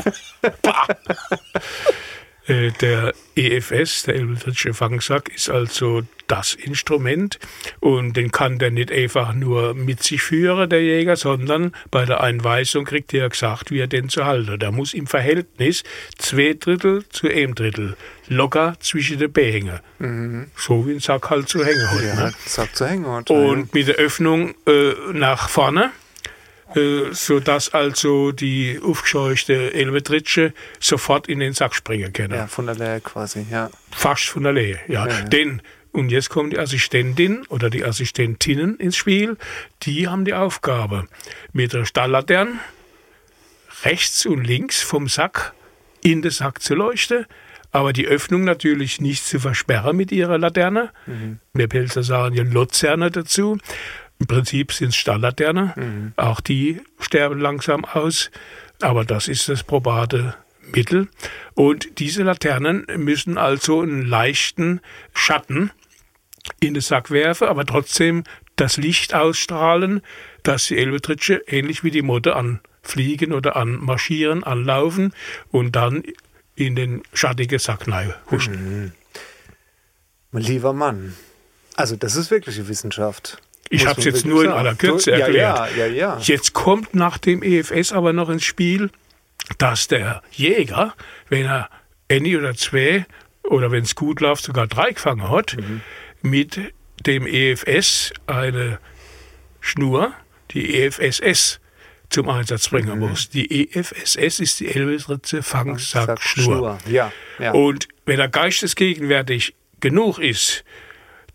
[2.47, 7.37] Äh, der EFS, der Elbetritsche Fangsack, ist also das Instrument
[7.79, 12.21] und den kann der nicht einfach nur mit sich führen, der Jäger, sondern bei der
[12.21, 14.57] Einweisung kriegt er gesagt, wie er den zu halten.
[14.57, 15.83] Der muss im Verhältnis
[16.17, 17.95] zwei Drittel zu einem Drittel
[18.29, 19.79] locker zwischen den Beinen.
[20.55, 22.03] So wie ein Sack halt zu hängen hat.
[22.03, 22.33] Ja, Ne?
[22.45, 23.07] sagt zu hängen.
[23.07, 23.29] hat.
[23.29, 25.91] Und mit der Öffnung äh, nach vorne,
[26.75, 32.75] äh, sodass also die aufgescheuchte Elbetritsche sofort in den Sack springen können ja, von der
[32.75, 33.69] Lehre quasi, ja.
[33.91, 34.79] fast von der Lehe.
[34.87, 35.07] Ja.
[35.07, 35.21] Ja, ja.
[35.25, 35.61] Denn,
[35.91, 39.37] und jetzt kommen die Assistentin oder die Assistentinnen ins Spiel,
[39.81, 41.07] die haben die Aufgabe,
[41.51, 42.59] mit der Stalllaterne
[43.83, 45.53] rechts und links vom Sack
[46.03, 47.25] in den Sack zu leuchten,
[47.71, 50.91] aber die Öffnung natürlich nicht zu versperren mit ihrer Laterne.
[51.53, 53.57] Wir Pilzer sagen ja Luzerne dazu.
[54.19, 56.13] Im Prinzip sind es Stalllaternen.
[56.17, 58.31] Auch die sterben langsam aus.
[58.81, 60.35] Aber das ist das probate
[60.73, 61.07] Mittel.
[61.53, 64.81] Und diese Laternen müssen also einen leichten
[65.13, 65.71] Schatten
[66.59, 68.23] in den Sack werfen, aber trotzdem
[68.55, 70.01] das Licht ausstrahlen,
[70.43, 75.13] dass die Elbetritsche ähnlich wie die Motte anfliegen oder anmarschieren, anlaufen
[75.49, 76.03] und dann
[76.59, 77.85] in den schattigen Sack
[78.29, 78.93] huschen.
[80.31, 81.15] Mein lieber Mann.
[81.75, 83.41] Also, das ist wirklich eine Wissenschaft.
[83.69, 84.59] Ich habe es jetzt nur in sagen.
[84.59, 85.75] aller Kürze erklärt.
[85.77, 86.17] Ja, ja, ja.
[86.21, 88.89] Jetzt kommt nach dem EFS aber noch ins Spiel,
[89.57, 90.93] dass der Jäger,
[91.29, 91.69] wenn er
[92.09, 93.05] eine oder zwei
[93.43, 95.81] oder wenn es gut läuft, sogar drei gefangen hat, Mhm.
[96.21, 96.59] mit
[97.05, 98.79] dem EFS eine
[99.61, 100.13] Schnur,
[100.51, 101.59] die EFSS,
[102.09, 103.09] zum Einsatz bringen Mhm.
[103.09, 103.29] muss.
[103.29, 106.77] Die EFSS ist die Elbesritze Fangsackschnur.
[106.87, 107.51] Ja, ja.
[107.51, 110.63] Und wenn er geistesgegenwärtig genug ist,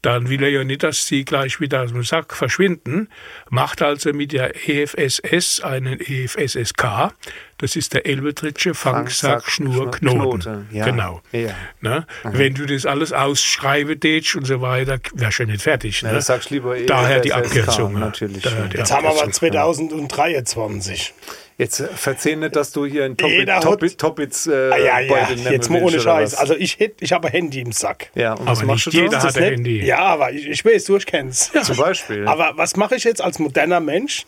[0.03, 3.09] dann will er ja nicht, dass sie gleich wieder aus dem Sack verschwinden,
[3.49, 7.12] macht also mit der EFSS einen EFSSK,
[7.64, 10.40] das ist der Elbetritsche Fangsackschnurknoten.
[10.40, 10.84] Knoten, ja.
[10.84, 11.22] Genau.
[11.32, 11.48] Ja.
[11.80, 12.06] Ne?
[12.24, 16.02] Wenn du das alles ausschreiben tätst und so weiter, wärst du nicht fertig.
[16.02, 16.10] Ne?
[16.10, 17.94] Ja, das sagst du lieber Daher die Abkürzung.
[17.94, 18.00] ne?
[18.00, 18.66] natürlich, Daher ja.
[18.66, 19.50] die Jetzt haben wir aber Abkürzung.
[19.50, 21.14] 2023.
[21.56, 25.70] Jetzt äh, verzeih nicht, dass du hier hat- Toppitz Toppitz, äh, Ah, ja, ja, jetzt
[25.70, 26.32] mal ohne Scheiß.
[26.32, 26.38] was?
[26.38, 28.10] Also ich ich habe ein Handy im Sack.
[28.14, 29.84] ja, und was Aber machst nicht du jeder hat ein Handy.
[29.86, 31.52] Ja, aber ich, ich weiß, du kennst.
[31.64, 32.26] Zum Beispiel.
[32.26, 34.26] Aber was mache ich jetzt als moderner Mensch,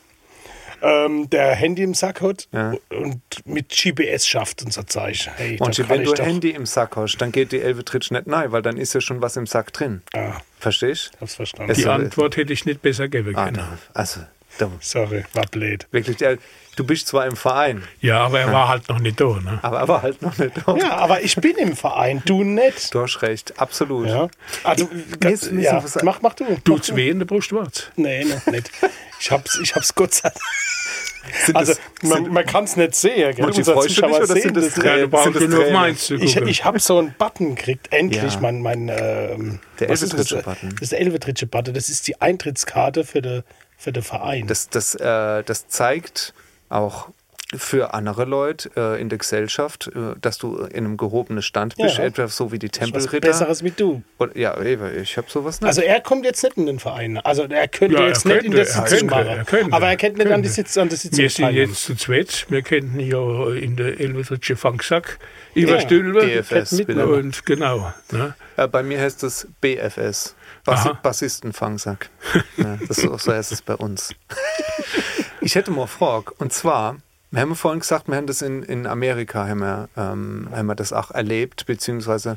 [0.82, 2.74] ähm, der Handy im Sack hat Ja.
[2.90, 5.32] und mit GPS schafft und so Zeichen?
[5.36, 8.52] Hey, Und wenn du doch- Handy im Sack hast, dann geht die Elvetritsch nicht rein,
[8.52, 10.02] weil dann ist ja schon was im Sack drin.
[10.14, 11.70] Ja, Verstehst hab's verstanden.
[11.72, 13.56] Es- Die Antwort hätte ich nicht besser geben Ah, können.
[13.58, 14.20] na, also,
[14.80, 15.86] Sorry, war blöd.
[15.90, 16.38] wirklich, der,
[16.76, 19.24] du bist zwar im Verein, Ja, aber er war halt noch nicht da.
[19.26, 19.58] Ne?
[19.62, 20.76] aber, aber halt noch nicht da.
[20.76, 22.94] Ja, aber ich bin im Verein, du nicht.
[22.94, 24.08] Du hast recht, absolut.
[24.08, 24.28] Ja.
[24.64, 24.88] Also,
[25.20, 26.44] ganz, müssen ja, was- mach, mach du.
[26.48, 27.84] Mach Tut's weh in der Brustwarze?
[27.96, 28.70] Nee, noch nicht.
[29.20, 30.40] Ich hab's, ich hab's Gott sei Dank.
[31.44, 33.34] Sind Also, das, man, man kann es nicht sehen.
[33.34, 33.44] Gell?
[33.46, 35.10] Unser du Zuschauer oder sehen sind das das Tränen?
[35.10, 38.40] Ja, du sind das nur meins Ich, ich habe so einen Button gekriegt, endlich, Ja.
[38.40, 40.20] mein, mein ähm, Der was ist das?
[40.30, 40.70] Elvetritsche-Button.
[40.74, 43.42] Das ist der Elvetritsche-Button, das ist die Eintrittskarte für den
[43.86, 44.46] für den Verein.
[44.48, 46.34] das, das, äh, das zeigt
[46.68, 47.08] auch
[47.56, 51.98] für andere Leute äh, in der Gesellschaft, äh, dass du in einem gehobenen Stand bist,
[51.98, 52.02] Ja.
[52.04, 53.20] etwa so wie die Tempelritter.
[53.20, 54.02] Besseres wie du.
[54.18, 55.68] Und, ja, ich habe sowas nicht.
[55.68, 57.18] Also er kommt jetzt nicht in den Verein.
[57.18, 59.38] Also er könnte Ja, er jetzt nicht in könnte, der er Sitzung könnte, machen.
[59.38, 60.62] er könnte, aber er kennt nicht an die könnte.
[60.62, 62.46] Sitz, an der Sitzung Wir sind jetzt zu zweit.
[62.48, 65.18] Wir könnten hier in der Elvetritsche Fangsack
[65.54, 66.12] überstülpen.
[66.14, 67.06] Mit- bitte.
[67.06, 67.92] Und genau.
[68.10, 68.34] Ne?
[68.56, 70.34] Äh, bei mir heißt es BFS.
[70.66, 70.98] Bas Aha.
[71.02, 72.10] Bassistenfangsack.
[72.58, 74.14] ja, das ist, so heißt es bei uns.
[75.40, 76.32] ich hätte mal Frage.
[76.38, 76.96] Und zwar,
[77.30, 80.74] wir haben vorhin gesagt, wir haben das in, in Amerika haben wir, ähm, haben wir
[80.74, 82.36] das auch erlebt, beziehungsweise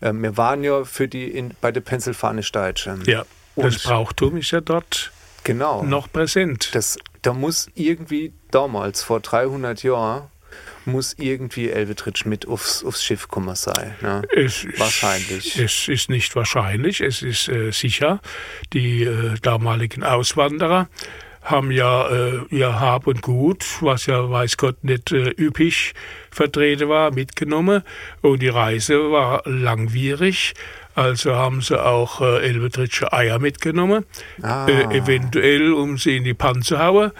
[0.00, 2.96] äh, wir waren ja für die in, bei der Pennsylvanisch Deutsche.
[3.06, 3.24] Ja,
[3.56, 5.12] das Und- Brauchtum ist ja dort
[5.44, 5.82] Genau.
[5.82, 6.74] noch präsent.
[6.74, 10.24] Das, da muss irgendwie damals, vor 300 Jahren,
[10.88, 13.94] muss irgendwie Elvetritsch mit aufs, aufs Schiff kommen sein.
[14.00, 14.22] Ne?
[14.34, 15.58] Es ist, Wahrscheinlich.
[15.58, 18.20] Es ist nicht wahrscheinlich, es ist äh, sicher.
[18.72, 20.88] Die äh, damaligen Auswanderer
[21.42, 25.94] haben ja äh, ihr Hab und Gut, was ja weiß Gott nicht äh, üppig
[26.30, 27.82] vertreten war, mitgenommen.
[28.20, 30.54] Und die Reise war langwierig.
[30.94, 34.04] Also haben sie auch äh, Elbetritsche Eier mitgenommen,
[34.42, 34.66] Ah.
[34.66, 37.12] äh, eventuell um sie in die Panne zu hauen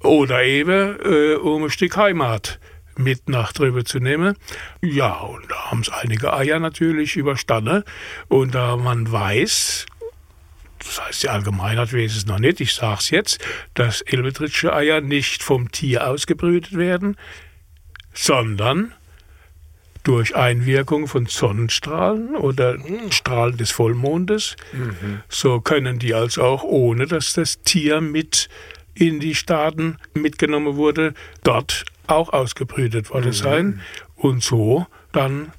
[0.00, 2.58] oder eben äh, um ein Stück Heimat
[2.98, 4.36] mit nach drüber zu nehmen.
[4.82, 7.84] Ja, und da haben sie einige Eier natürlich überstanden.
[8.28, 9.86] Und da man weiß,
[10.78, 13.44] das heißt, die Allgemeinheit weiß es noch nicht, ich sage es jetzt,
[13.74, 17.16] dass Elbetritsche Eier nicht vom Tier ausgebrütet werden,
[18.12, 18.94] sondern
[20.04, 22.76] durch Einwirkung von Sonnenstrahlen oder
[23.10, 24.54] Strahlen des Vollmondes.
[25.28, 28.48] So können die also auch, ohne dass das Tier mit
[28.94, 33.80] in die Staaten mitgenommen wurde, dort auch ausgebrütet worden sein
[34.16, 35.52] und so dann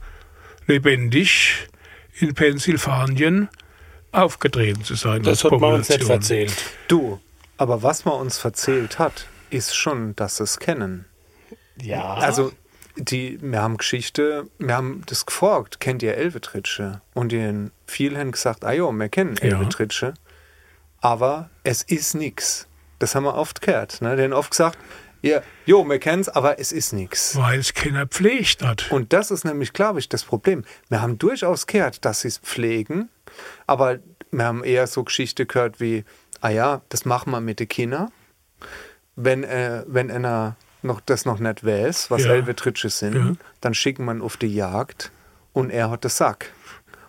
[0.67, 1.67] lebendig
[2.19, 3.49] in Pennsylvanien
[4.11, 5.23] aufgetreten zu sein.
[5.23, 6.53] Das hat man uns nicht erzählt.
[6.87, 7.19] Du,
[7.57, 11.05] aber was man uns verzählt hat, ist schon, dass sie es kennen.
[11.81, 12.15] Ja.
[12.15, 12.51] Also,
[12.95, 17.01] die, wir haben Geschichte, wir haben das gefragt, kennt ihr Elvetritsche?
[17.13, 19.49] Und die viele haben gesagt, ah jo, wir kennen Ja.
[19.49, 20.15] Elvetritsche.
[20.99, 22.67] Aber es ist nix.
[22.99, 24.01] Das haben wir oft gehört.
[24.01, 24.15] Ne?
[24.15, 24.79] Die haben oft gesagt,
[25.21, 27.35] ja, jo, wir kennen es, aber es ist nix.
[27.35, 28.91] Weil es keiner pflegt hat.
[28.91, 30.63] Und das ist nämlich, glaube ich, das Problem.
[30.89, 33.09] Wir haben durchaus gehört, dass sie es pflegen,
[33.65, 33.99] aber
[34.31, 36.03] wir haben eher so Geschichte gehört wie,
[36.41, 38.11] ah ja, das machen wir mit den Kindern.
[39.15, 42.33] Wenn, äh, wenn einer noch, das noch nicht weiß, was Ja.
[42.33, 43.33] Elvetritsche sind, Ja.
[43.61, 45.11] dann schicken man auf die Jagd
[45.53, 46.51] und er hat den Sack.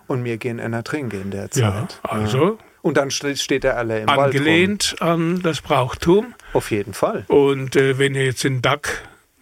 [0.07, 1.63] Und wir gehen einer trinken in der Zeit.
[1.63, 4.25] Ja, also Und dann ste- steht er alle im Wald rum.
[4.25, 6.35] angelehnt an das Brauchtum.
[6.53, 7.25] Auf jeden Fall.
[7.29, 8.89] Und äh, wenn ihr jetzt den Duck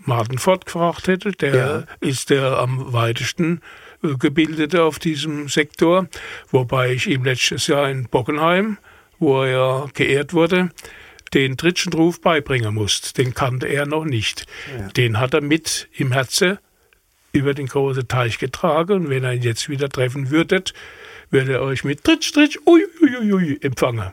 [0.04, 1.82] Martenfort gefragt hättet, der Ja.
[2.00, 3.60] ist der am weitesten
[4.04, 6.06] äh, gebildete auf diesem Sektor,
[6.50, 8.78] wobei ich ihm letztes Jahr in Bockenheim,
[9.18, 10.70] wo er ja geehrt wurde,
[11.34, 13.14] den dritten Ruf beibringen musste.
[13.14, 14.46] Den kannte er noch nicht.
[14.78, 14.88] Ja.
[14.88, 16.58] Den hat er mit im Herzen
[17.32, 20.72] über den großen Teich getragen und wenn ihr ihn jetzt wieder treffen würdet,
[21.30, 24.12] würde er euch mit Tritsch, Tritsch, ui, ui, ui, ui empfangen.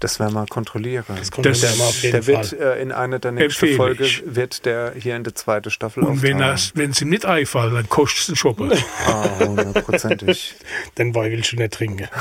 [0.00, 1.04] Das werden wir kontrollieren.
[1.08, 2.76] Das kontrollieren wir auf jeden der wird Fall.
[2.78, 4.22] äh, in einer der nächsten Empfehle Folge ich.
[4.24, 6.72] wird der hier in der zweiten Staffel Und wenn es
[7.02, 8.72] ihm nicht einfällt, dann kostet es einen Schoppen.
[9.06, 10.54] Ah, hundertprozentig.
[10.98, 12.08] Den Wein willst du nicht trinken.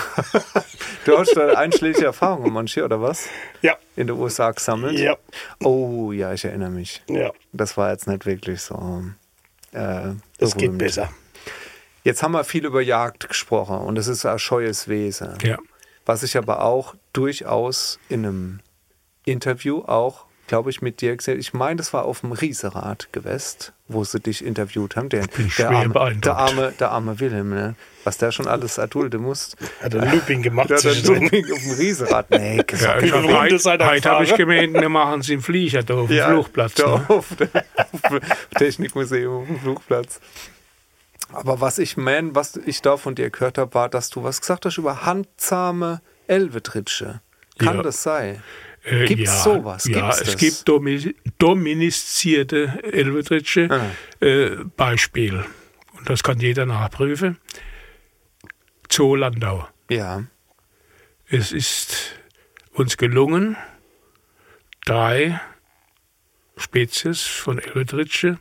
[1.06, 3.28] Du hast da einschlägige Erfahrungen manche, oder was?
[3.62, 5.00] Ja, In den USA gesammelt?
[5.00, 5.16] ja,
[5.64, 7.02] Oh, ja, ich erinnere mich.
[7.08, 7.32] ja.
[7.54, 9.04] Das war jetzt nicht wirklich so.
[9.72, 11.10] Äh, Das geht besser.
[12.08, 15.34] Jetzt haben wir viel über Jagd gesprochen und es ist ein scheues Wesen.
[15.44, 15.58] Ja.
[16.06, 18.60] Was ich aber auch durchaus in einem
[19.26, 23.74] Interview auch, glaube ich, mit dir gesehen Ich meine, das war auf dem Rieserad gewesen,
[23.90, 25.10] wo sie dich interviewt haben.
[25.10, 25.28] Der,
[25.58, 27.76] der, arme, der, arme, der arme Wilhelm, ne?
[28.06, 29.58] was der schon alles erdulden muss.
[29.82, 31.24] Hat er Looping gemacht hat zwischendrin.
[31.24, 32.32] Looping auf dem Rieserad.
[32.32, 33.62] Nee, Ja, gesagt.
[33.62, 36.76] seid heute habe ich gemeint, wir machen es im Flieger da auf dem Flugplatz.
[36.76, 36.94] da Ne?
[37.10, 37.34] auf, auf
[38.58, 40.22] Technikmuseum, auf dem Flugplatz.
[41.34, 44.40] Aber was ich mein, was ich da von dir gehört habe, war, dass du was
[44.42, 47.22] gesagt hast über handsame Elvetritsche.
[47.58, 47.84] Kann Ja.
[47.84, 48.42] das sein?
[48.84, 49.86] Äh, Gibt's ja, sowas?
[49.86, 50.38] Ja, Gibt's es das?
[50.38, 53.68] gibt domi dominizierte Elvetritsche.
[53.70, 54.26] Ah.
[54.26, 55.44] Äh, Beispiel,
[55.98, 57.38] und das kann jeder nachprüfen.
[58.90, 59.68] Zoo Landau.
[59.90, 60.24] Ja.
[61.28, 62.14] Es ist
[62.74, 63.58] uns gelungen,
[64.86, 65.42] drei
[66.56, 68.40] Spezies von Elvetritsche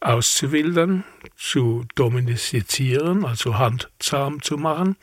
[0.00, 1.04] auszuwildern,
[1.36, 4.96] zu domestizieren, also handzahm zu machen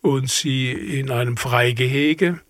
[0.00, 2.40] und sie in einem Freigehege,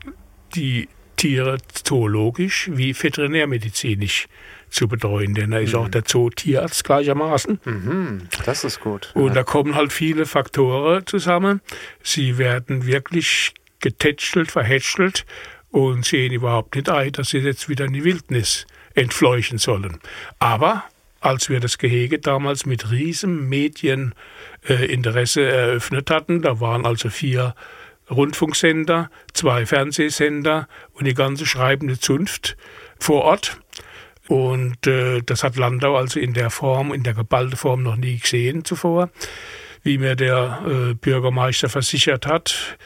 [0.54, 4.28] die Tiere zoologisch wie veterinärmedizinisch
[4.70, 7.60] zu betreuen, denn er ist auch der Zootierarzt gleichermaßen.
[7.64, 9.10] Mhm, das ist gut.
[9.14, 11.60] Und da kommen halt viele Faktoren zusammen.
[12.02, 15.26] Sie werden wirklich getätschelt, verhätschelt
[15.70, 19.98] und sehen überhaupt nicht ein, dass sie jetzt wieder in die Wildnis entfleuchen sollen.
[20.38, 20.84] Aber
[21.20, 27.54] als wir das Gehege damals mit riesem Medieninteresse eröffnet hatten, da waren also vier
[28.10, 32.56] Rundfunksender, zwei Fernsehsender und die ganze schreibende Zunft
[32.98, 33.60] vor Ort.
[34.30, 38.16] Und äh, das hat Landau also in der Form, in der geballten Form noch nie
[38.16, 39.10] gesehen zuvor.
[39.82, 42.78] Wie mir der äh, Bürgermeister versichert hat,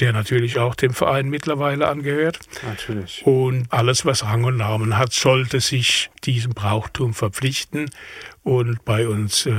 [0.00, 2.40] der natürlich auch dem Verein mittlerweile angehört.
[2.66, 3.22] Natürlich.
[3.24, 7.88] Und alles, was Rang und Namen hat, sollte sich diesem Brauchtum verpflichten
[8.42, 9.52] und bei uns äh,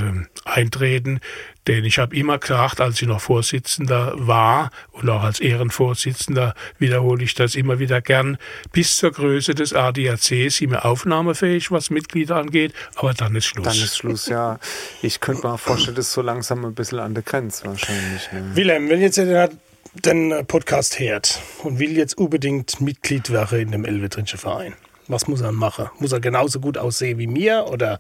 [0.44, 1.22] eintreten.
[1.68, 7.24] Denn ich habe immer gesagt, als ich noch Vorsitzender war und auch als Ehrenvorsitzender wiederhole
[7.24, 8.38] ich das immer wieder gern,
[8.72, 13.66] bis zur Größe des ADAC sind wir aufnahmefähig, was Mitglieder angeht, aber dann ist Schluss.
[13.66, 14.60] Dann ist Schluss, ja.
[15.02, 18.32] Ich könnte mir vorstellen, das ist so langsam ein bisschen an der Grenze wahrscheinlich.
[18.32, 18.56] Ne?
[18.56, 19.50] Wilhelm, wenn jetzt der
[19.94, 24.74] den Podcast hört und will jetzt unbedingt Mitglied werden in dem Elvetrinschen Verein,
[25.08, 25.90] was muss er machen?
[26.00, 28.00] Muss er genauso gut aussehen wie mir oder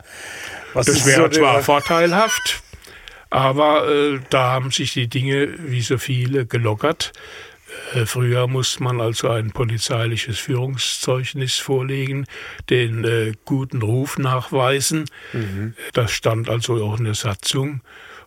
[0.73, 2.62] was Das wäre so zwar vorteilhaft,
[3.33, 7.13] aber äh, da haben sich die Dinge wie so viele gelockert.
[7.95, 12.27] Äh, früher musste man also ein polizeiliches Führungszeugnis vorlegen,
[12.69, 15.05] den äh, guten Ruf nachweisen.
[15.93, 17.81] Das stand also auch in der Satzung.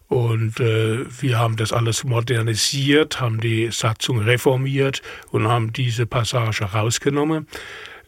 [0.09, 6.65] Und äh, wir haben das alles modernisiert, haben die Satzung reformiert und haben diese Passage
[6.65, 7.47] rausgenommen.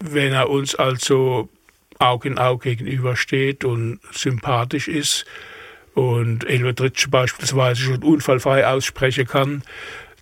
[0.01, 1.49] Wenn er uns also
[2.01, 5.27] Aug in Aug gegenübersteht und sympathisch ist
[5.99, 9.63] und Elvedritsch beispielsweise schon unfallfrei aussprechen kann,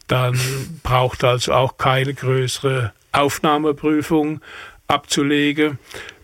[0.07, 0.39] dann
[0.83, 4.41] braucht er also auch keine größere Aufnahmeprüfung
[4.89, 5.79] abzulegen,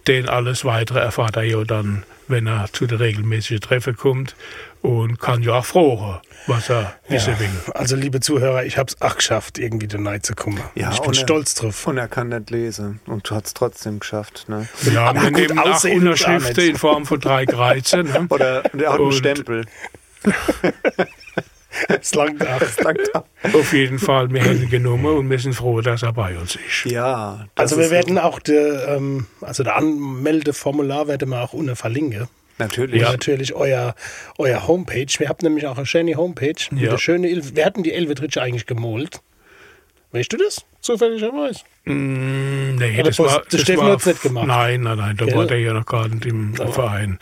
[0.06, 4.34] denn alles weitere erfahrt er ja dann, wenn er zu der regelmäßigen Treffe kommt
[4.82, 7.38] und kann ja auch frohen, was er wissen Ja.
[7.40, 7.48] will.
[7.74, 10.60] Also, liebe Zuhörer, ich habe es auch geschafft, irgendwie da rein zu kommen.
[10.74, 11.86] Ja, ich bin er- stolz drauf.
[11.86, 13.00] Und er kann nicht lesen.
[13.06, 14.48] Und du hast es trotzdem geschafft.
[14.48, 14.68] Ne?
[14.92, 18.06] Ja, Aber wir gut, nehmen auch Unterschriften in Form von drei Kreuzen.
[18.08, 18.26] Ne?
[18.30, 19.64] Oder und er hat einen Und- Stempel.
[21.88, 22.60] Es langt auch.
[22.82, 23.24] Danke.
[23.54, 26.54] Auf jeden Fall, wir haben ihn genommen und wir sind froh, dass er bei uns
[26.56, 26.84] ist.
[26.84, 27.46] Ja.
[27.54, 32.28] das Also wir werden auch der, ähm, also der Anmeldeformular werden wir auch unten verlinken.
[32.58, 33.00] Natürlich.
[33.02, 33.12] Ja.
[33.12, 33.94] Natürlich euer,
[34.38, 35.06] euer Homepage.
[35.18, 36.54] Wir haben nämlich auch eine schöne Homepage.
[36.76, 36.90] Ja.
[36.90, 39.20] der schöne Il wir hatten die Elvetritsche eigentlich gemalt.
[40.12, 40.64] Weißt du das?
[40.80, 41.60] Zufälligerweise.
[41.86, 44.46] Mm, nee, Oder das Post- war, das Steffen war hat's nicht gemacht.
[44.46, 45.34] Nein, nein, nein, da Gell?
[45.34, 47.18] war der ja noch gar nicht im Verein.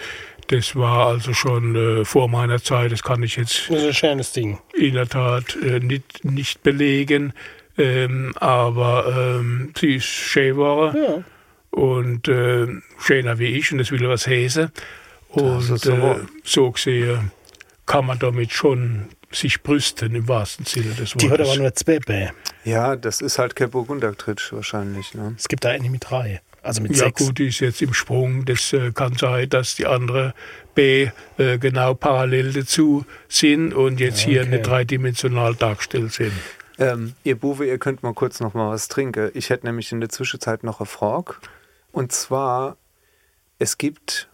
[0.49, 3.95] Das war also schon äh, vor meiner Zeit, das kann ich jetzt Das ist ein
[3.95, 4.59] schönes Ding.
[4.75, 7.33] in der Tat äh, nicht, nicht belegen.
[7.79, 11.23] Ähm, aber ähm, sie ist schön geworden Ja.
[11.71, 12.67] und äh,
[12.99, 14.73] schöner wie ich und das will was heißen.
[15.33, 17.31] Und äh, so gesehen
[17.87, 21.49] kann man damit schon sich brüsten im wahrsten Sinne des Die hat Wortes.
[21.51, 22.33] aber nur zwei Bälle.
[22.65, 25.15] Ja, das ist halt kein Burgundertritsch wahrscheinlich.
[25.15, 25.35] Ne?
[25.39, 26.41] Es gibt da eine mit drei.
[26.63, 27.25] Also mit Ja sechs.
[27.25, 28.45] gut, die ist jetzt im Sprung.
[28.45, 30.35] Das äh, kann sein, dass die andere
[30.75, 34.51] B äh, genau parallel dazu sind und jetzt hier okay.
[34.51, 36.33] nicht dreidimensional dargestellt sind.
[36.79, 39.31] Ähm, ihr Buwe, ihr könnt mal kurz noch mal was trinken.
[39.35, 41.35] Ich hätte nämlich in der Zwischenzeit noch eine Frage.
[41.93, 42.77] Und zwar,
[43.59, 44.30] es gibt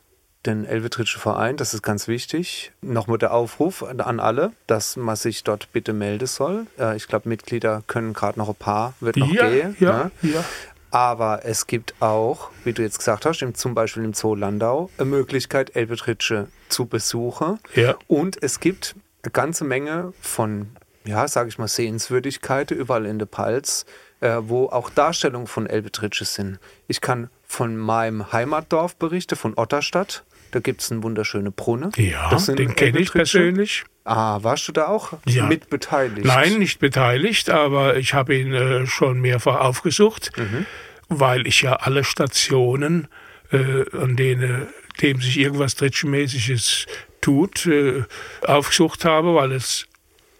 [0.47, 2.72] den Elvetritschen Verein, das ist ganz wichtig.
[2.80, 6.66] Nochmal der Aufruf an alle, dass man sich dort bitte melden soll.
[6.78, 9.76] Äh, ich glaube, Mitglieder können gerade noch ein paar, wird noch ja, gehen.
[9.80, 10.11] ja, ne?
[10.22, 10.44] ja.
[10.90, 14.90] Aber es gibt auch, wie du jetzt gesagt hast, im, zum Beispiel im Zoo Landau,
[14.97, 17.59] eine Möglichkeit, Elbetritsche zu besuchen.
[17.74, 17.97] Ja.
[18.07, 20.68] Und es gibt eine ganze Menge von,
[21.05, 23.84] ja, sage ich mal, Sehenswürdigkeiten überall in der Palz,
[24.20, 26.59] äh, wo auch Darstellungen von Elbetritsche sind.
[26.86, 30.24] Ich kann von meinem Heimatdorf berichten, von Otterstadt.
[30.51, 31.92] Da gibt es einen wunderschönen Brunnen.
[31.97, 33.84] Ja, den kenne ich persönlich.
[34.05, 35.47] Ah, warst du da auch Ja.
[35.47, 36.24] mit beteiligt?
[36.24, 40.30] Nein, nicht beteiligt, aber ich habe ihn äh, schon mehrfach aufgesucht,
[41.09, 43.09] weil ich ja alle Stationen,
[43.51, 44.68] äh, an denen
[45.03, 46.86] dem sich irgendwas Dritschenmäßiges
[47.20, 48.05] tut, äh,
[48.42, 49.86] aufgesucht habe, weil, es,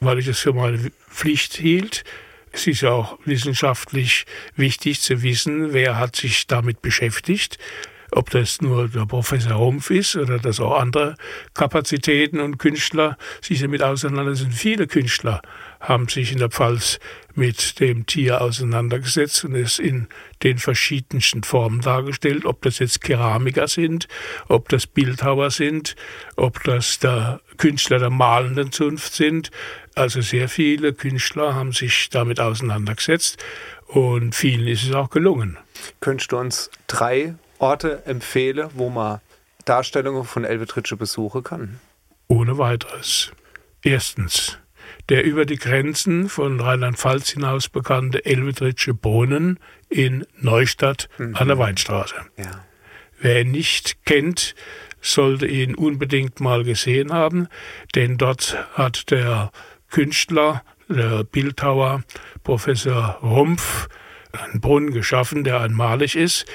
[0.01, 2.05] weil ich es für meine Pflicht hielt.
[2.53, 7.59] Es ist ja auch wissenschaftlich wichtig zu wissen, wer hat sich damit beschäftigt.
[8.13, 11.17] Ob das nur der Professor Rumpf ist oder dass auch andere
[11.55, 14.53] Kapazitäten und Künstler sich damit auseinandersetzen.
[14.53, 15.43] Viele Künstler
[15.81, 16.99] haben sich in der Pfalz
[17.35, 20.09] mit dem Tier auseinandergesetzt und es in
[20.43, 24.09] den verschiedensten Formen dargestellt, ob das jetzt Keramiker sind,
[24.49, 25.97] ob das Bildhauer sind,
[26.37, 29.51] ob das der Künstler der malenden Zunft sind.
[29.95, 33.43] Also sehr viele Künstler haben sich damit auseinandergesetzt
[33.87, 35.59] und vielen ist es auch gelungen.
[36.01, 39.21] Könntest du uns drei Orte empfehlen, wo man
[39.65, 41.81] Darstellungen von Elbetritsche besuchen kann?
[42.29, 43.33] Ohne weiteres.
[43.83, 44.59] Erstens,
[45.09, 52.15] der über die Grenzen von Rheinland-Pfalz hinaus bekannte Elvetritsche Brunnen in Neustadt an der Weinstraße.
[52.37, 52.65] Ja.
[53.19, 54.55] Wer ihn nicht kennt,
[55.01, 57.49] sollte ihn unbedingt mal gesehen haben,
[57.95, 59.53] denn dort hat der
[59.91, 62.03] Künstler, der Bildhauer,
[62.43, 63.89] Professor Rumpf,
[64.33, 66.47] einen Brunnen geschaffen, der einmalig ist.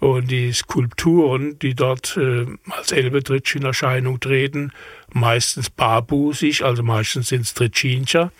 [0.00, 4.72] Und die Skulpturen, die dort äh, als Elbetritsch in Erscheinung treten,
[5.12, 8.30] meistens barbusig, also meistens sind es Tritschincher,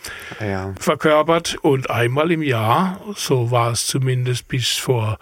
[0.41, 0.73] Ja.
[0.79, 5.19] verkörpert und einmal im Jahr, so war es zumindest bis vor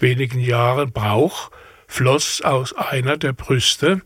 [0.00, 1.50] wenigen Jahren Brauch,
[1.86, 4.02] floss aus einer der Brüste,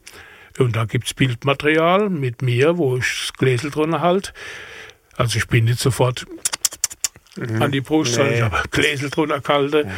[0.59, 4.35] und da gibt's Bildmaterial mit mir, wo ich das Gläsel drunter halt.
[5.17, 6.27] Also ich bin nicht sofort
[7.61, 8.45] an die Brust, sondern ich Nee.
[8.47, 9.91] habe Gläsel drunter gehalten.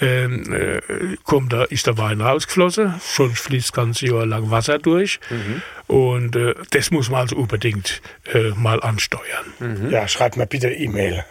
[0.00, 0.80] Ähm, äh,
[1.24, 5.18] kommt da, ist der Wein rausgeflossen, schon fließt das ganze Jahr lang Wasser durch.
[5.86, 8.00] Und äh, das muss man also unbedingt
[8.32, 9.88] äh, mal ansteuern.
[9.90, 11.24] Ja, schreib mir bitte E-Mail.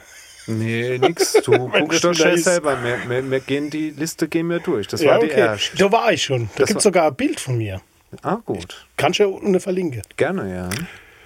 [0.47, 1.34] Nee, nix.
[1.43, 2.78] Du guckst das doch schnell selber.
[2.84, 4.88] Wir, wir, wir gehen die Liste gehen wir durch.
[4.88, 5.78] Das war die erste.
[5.78, 6.49] Da war ich schon.
[6.56, 7.82] Da Das gibt es sogar ein Bild von mir.
[8.22, 8.86] Ah, gut.
[8.95, 10.01] Kannst du ja unten verlinken.
[10.18, 10.70] Gerne, ja.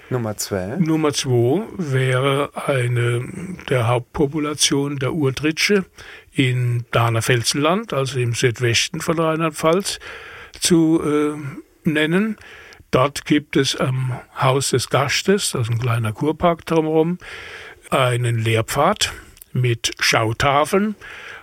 [0.09, 0.77] Nummer zwei.
[0.77, 3.27] Nummer zwei wäre eine
[3.69, 5.85] der Hauptpopulation der Urtritsche
[6.33, 9.99] in Dahner-Felsenland, also im Südwesten von Rheinland-Pfalz,
[10.59, 12.37] zu äh, nennen.
[12.91, 17.19] Dort gibt es am Haus des Gastes, also ein kleiner Kurpark drumherum,
[17.91, 19.13] einen Lehrpfad
[19.53, 20.95] mit Schautafeln,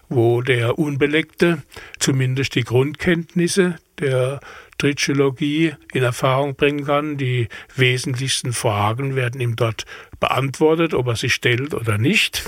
[0.09, 1.63] wo der Unbeleckte
[1.99, 4.41] zumindest die Grundkenntnisse der
[4.79, 7.17] Tritschologie in Erfahrung bringen kann.
[7.17, 9.85] Die wesentlichsten Fragen werden ihm dort
[10.21, 12.43] beantwortet, ob er sie stellt oder nicht.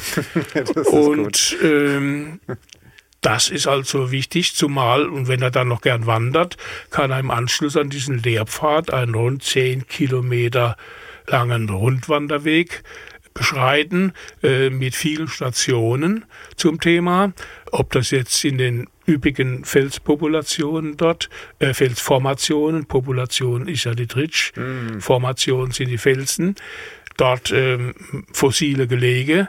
[0.91, 2.41] und ähm,
[3.21, 6.57] das ist also wichtig, zumal, und wenn er dann noch gern wandert,
[6.91, 10.77] kann er im Anschluss an diesen Lehrpfad einen rund zehn Kilometer
[11.27, 12.83] langen Rundwanderweg
[13.35, 14.13] beschreiten
[14.43, 16.25] äh, mit vielen Stationen
[16.57, 17.33] zum Thema.
[17.71, 21.29] Ob das jetzt in den üppigen Felspopulationen dort,
[21.59, 25.01] äh, Felsformationen, Population ist ja die Tritsch, mm.
[25.01, 26.55] Formation sind die Felsen,
[27.17, 27.95] dort ähm,
[28.33, 29.49] fossile Gelege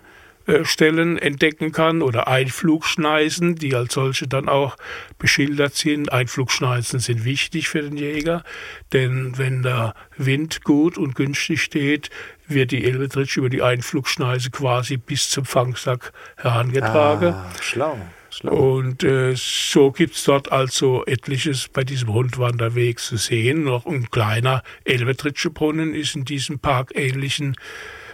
[0.50, 4.78] äh, Stellen entdecken kann oder Einflugschneisen, die als solche dann auch
[5.20, 6.12] beschildert sind.
[6.12, 8.44] Einflugschneisen sind wichtig für den Jäger,
[8.92, 12.10] denn wenn der Wind gut und günstig steht,
[12.48, 17.34] wird die Elbetritsch über die Einflugschneise quasi bis zum Fangsack herangetragen.
[17.34, 18.00] Ah, schlau.
[18.40, 18.78] Schlau.
[18.78, 23.64] Und äh, so gibt's dort also etliches bei diesem Rundwanderweg zu sehen.
[23.66, 27.58] Noch ein kleiner Elbetritsche Brunnen ist in diesem parkähnlichen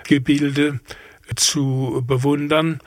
[0.08, 0.80] Gebilde
[1.36, 2.82] zu bewundern.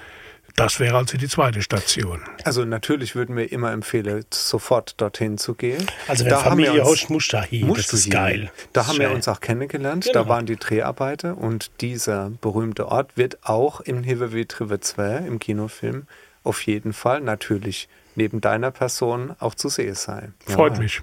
[0.57, 2.21] Das wäre also die zweite Station.
[2.43, 5.87] Also natürlich würden wir immer empfehlen, sofort dorthin zu gehen.
[6.09, 8.51] Also wenn da Familie Hosch muss da hin, das ist geil.
[8.73, 10.25] Da das haben wir uns auch kennengelernt, genau.
[10.25, 16.09] da waren die Dreharbeiter und dieser berühmte Ort wird auch im Trive 2 im Kinofilm
[16.43, 20.35] auf jeden Fall natürlich neben deiner Person auch zu sehen sein.
[20.47, 20.81] Freut ja.
[20.81, 21.03] mich.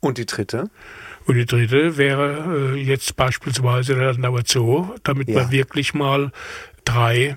[0.00, 0.70] Und die dritte?
[1.26, 5.42] Und die dritte wäre äh, jetzt beispielsweise der Landauer Zoo, damit ja.
[5.42, 6.30] man wirklich mal
[6.84, 7.36] drei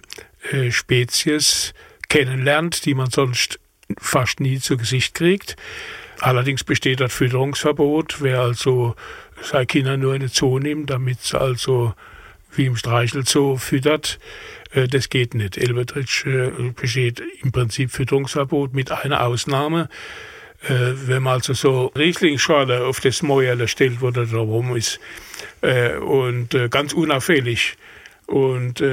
[0.51, 1.73] äh, Spezies
[2.07, 3.59] kennenlernt, die man sonst
[3.97, 5.55] fast nie zu Gesicht kriegt.
[6.19, 8.21] Allerdings besteht das Fütterungsverbot.
[8.21, 8.95] Wer also
[9.41, 11.93] seine Kinder nur in den Zoo nimmt, damit es also
[12.51, 14.19] wie im Streichelzoo füttert,
[14.87, 15.57] das geht nicht.
[15.57, 19.89] Elbertritsch äh, besteht im Prinzip Fütterungsverbot mit einer Ausnahme.
[20.61, 24.99] Äh, wenn man also so Rieslingsschale auf das Mäuerle stellt, wo der rum ist,
[25.61, 27.77] und ganz unauffällig
[28.25, 28.83] und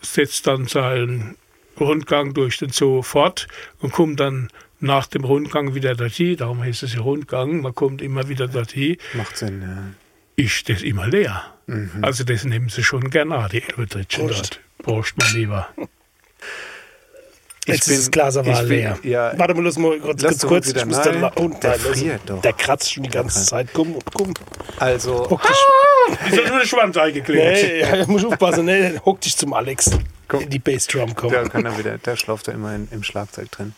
[0.00, 1.36] setzt dann seinen
[1.78, 3.48] Rundgang durch den Zoo fort
[3.80, 4.48] und kommt dann
[4.80, 6.36] nach dem Rundgang wieder dorthin.
[6.36, 7.62] Darum heißt es ja Rundgang.
[7.62, 8.96] Man kommt immer wieder dorthin.
[9.14, 10.03] Macht Sinn, ja.
[10.36, 11.42] Ist das immer leer.
[11.66, 11.98] Mhm.
[12.02, 14.60] Also das nehmen sie schon gerne an, die Elbetritschen dort.
[14.82, 15.68] Prost, mein Lieber.
[17.66, 18.98] Jetzt bin, ist das Glas aber leer.
[19.02, 22.42] Ja, Warte mal, lass mal kurz, lass kurz, ich muss dann und der, friert doch.
[22.42, 23.46] der kratzt schon die ganze okay.
[23.46, 23.68] Zeit.
[23.72, 24.34] Komm, komm.
[24.78, 25.30] Also.
[25.30, 25.56] Hock dich.
[25.56, 27.62] Ah, ist ja nur eine Schwanz eingeklebt.
[27.62, 29.92] Nee, ja, muss aufpassen, nee, hock dich zum Alex.
[30.28, 30.48] Komm.
[30.50, 31.32] Die Bassdrum kommt.
[31.32, 33.74] Der kann dann wieder, der schlaft da immer in, im Schlagzeug drin.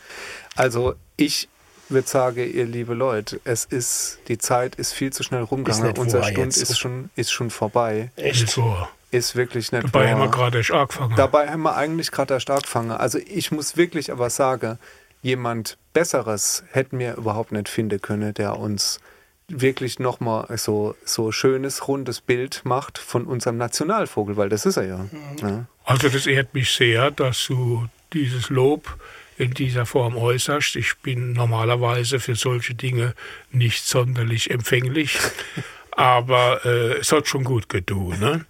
[0.57, 1.49] Also, ich
[1.89, 5.97] würde sagen, ihr liebe Leute, es ist, die Zeit ist viel zu schnell rumgegangen.
[5.97, 8.11] Unser Stund ist schon, ist schon vorbei.
[8.17, 8.77] Echt so
[9.11, 10.11] ist wirklich nicht Dabei wahr.
[10.11, 11.17] haben wir gerade erst angefangen.
[11.17, 12.91] Dabei haben wir eigentlich gerade erst angefangen.
[12.91, 14.79] Also ich muss wirklich aber sagen,
[15.23, 19.01] jemand Besseres hätten wir überhaupt nicht finden können, der uns
[19.49, 24.87] wirklich nochmal so, so schönes, rundes Bild macht von unserem Nationalvogel, weil das ist er
[24.87, 24.99] ja.
[24.99, 25.09] Mhm.
[25.41, 25.65] ja.
[25.85, 28.99] Also das ehrt mich sehr, dass du dieses Lob
[29.37, 30.77] in dieser Form äußerst.
[30.77, 33.15] Ich bin normalerweise für solche Dinge
[33.51, 35.19] nicht sonderlich empfänglich.
[35.97, 38.19] aber äh, es hat schon gut getan.
[38.21, 38.45] Ne?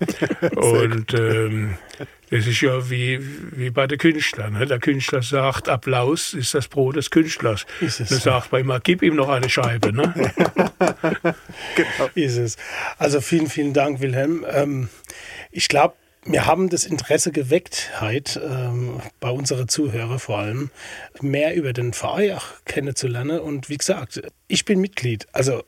[0.56, 1.78] Und ähm,
[2.30, 3.20] das ist ja wie,
[3.52, 4.54] wie bei den Künstlern.
[4.54, 4.66] Ne?
[4.66, 7.64] Der Künstler sagt, Applaus ist das Brot des Künstlers.
[7.80, 8.24] Ist es Dann so.
[8.30, 9.92] sagt man immer, gib ihm noch eine Scheibe.
[9.92, 10.12] Ne?
[11.76, 12.10] genau.
[12.16, 12.56] Ist es.
[12.98, 14.44] Also vielen, vielen Dank, Wilhelm.
[14.50, 14.88] Ähm,
[15.52, 15.94] ich glaube,
[16.26, 20.70] wir haben das Interesse geweckt, heute, ähm, bei unseren Zuhörern vor allem,
[21.20, 23.40] mehr über den Verein auch kennenzulernen.
[23.40, 25.26] Und wie gesagt, ich bin Mitglied.
[25.32, 25.62] Also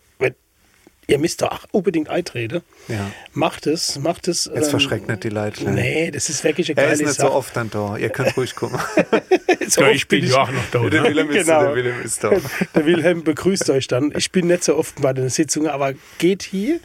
[1.09, 2.63] ihr müsst doch unbedingt eintreten.
[2.87, 3.11] Ja.
[3.33, 4.45] Macht es, macht es.
[4.45, 5.65] Jetzt ähm, verschreckt nicht die Leute.
[5.65, 5.73] Ne?
[5.73, 7.29] Nee, das ist wirklich eine Er ist nicht Sache.
[7.29, 7.97] so oft dann da.
[7.97, 8.79] Ihr könnt ruhig kommen.
[9.67, 10.81] so ja, ich bin ja auch noch da.
[10.89, 11.63] Der Wilhelm, ist, genau.
[11.63, 12.31] der Wilhelm ist da.
[12.75, 14.13] Der Wilhelm begrüßt euch dann.
[14.17, 16.79] Ich bin nicht so oft bei den Sitzungen, aber geht hier.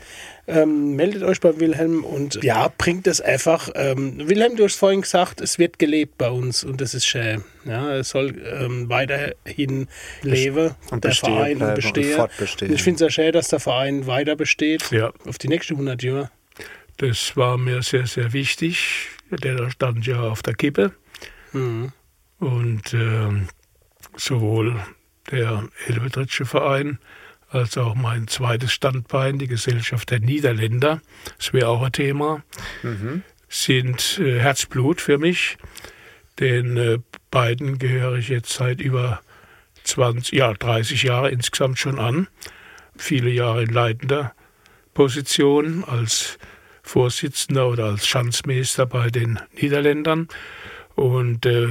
[0.45, 3.69] Ähm, meldet euch bei Wilhelm und ja, bringt es einfach.
[3.75, 7.45] Ähm, Wilhelm, du hast vorhin gesagt, es wird gelebt bei uns und das ist schön.
[7.63, 9.87] Ja, es soll ähm, weiterhin
[10.21, 12.19] leben, und der Verein und bestehen.
[12.19, 15.13] Und ich finde es sehr schön, dass der Verein weiter besteht ja.
[15.25, 16.29] auf die nächsten 100 Jahre.
[16.97, 19.07] Das war mir sehr, sehr wichtig.
[19.29, 20.91] Der stand ja auf der Kippe.
[21.53, 21.93] Mhm.
[22.39, 23.29] Und äh,
[24.17, 24.75] sowohl
[25.31, 26.99] der Helvetritsche Verein
[27.53, 31.01] als auch mein zweites Standbein, die Gesellschaft der Niederländer,
[31.37, 32.43] das wäre auch ein Thema,
[32.81, 33.23] mhm.
[33.47, 35.57] sind äh, Herzblut für mich.
[36.39, 36.99] Den äh,
[37.31, 39.21] beiden gehöre ich jetzt seit über
[39.83, 42.27] 20, ja, 30 Jahre insgesamt schon an.
[42.95, 44.33] Viele Jahre in leitender
[44.93, 46.37] Position als
[46.81, 50.27] Vorsitzender oder als Schanzmeister bei den Niederländern.
[50.95, 51.69] Und äh,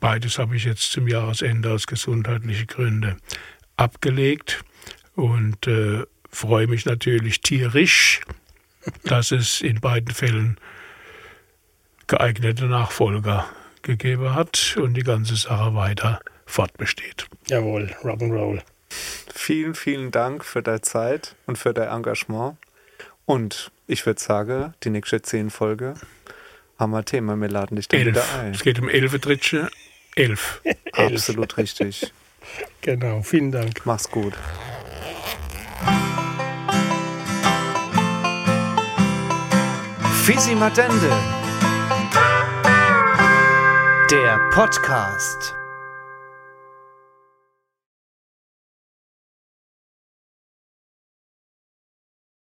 [0.00, 3.16] beides habe ich jetzt zum Jahresende aus gesundheitlichen Gründen
[3.76, 4.64] abgelegt
[5.16, 8.20] und äh, freue mich natürlich tierisch,
[9.04, 10.58] dass es in beiden Fällen
[12.06, 13.46] geeignete Nachfolger
[13.82, 17.26] gegeben hat und die ganze Sache weiter fortbesteht.
[17.48, 18.62] Jawohl, Rock'n'Roll.
[19.34, 22.56] Vielen, vielen Dank für deine Zeit und für dein Engagement.
[23.24, 25.94] Und ich würde sagen, die nächste zehn Folge
[26.78, 27.36] haben wir Thema.
[27.36, 28.08] Wir laden dich dann Elf.
[28.08, 28.52] wieder ein.
[28.52, 29.68] Es geht um elf Dritsche.
[30.14, 30.62] Elf.
[30.92, 32.12] Absolut richtig.
[32.80, 33.84] Genau, vielen Dank.
[33.84, 34.34] Mach's gut.
[40.24, 41.10] Fisi Madende.
[44.10, 45.55] Der Podcast.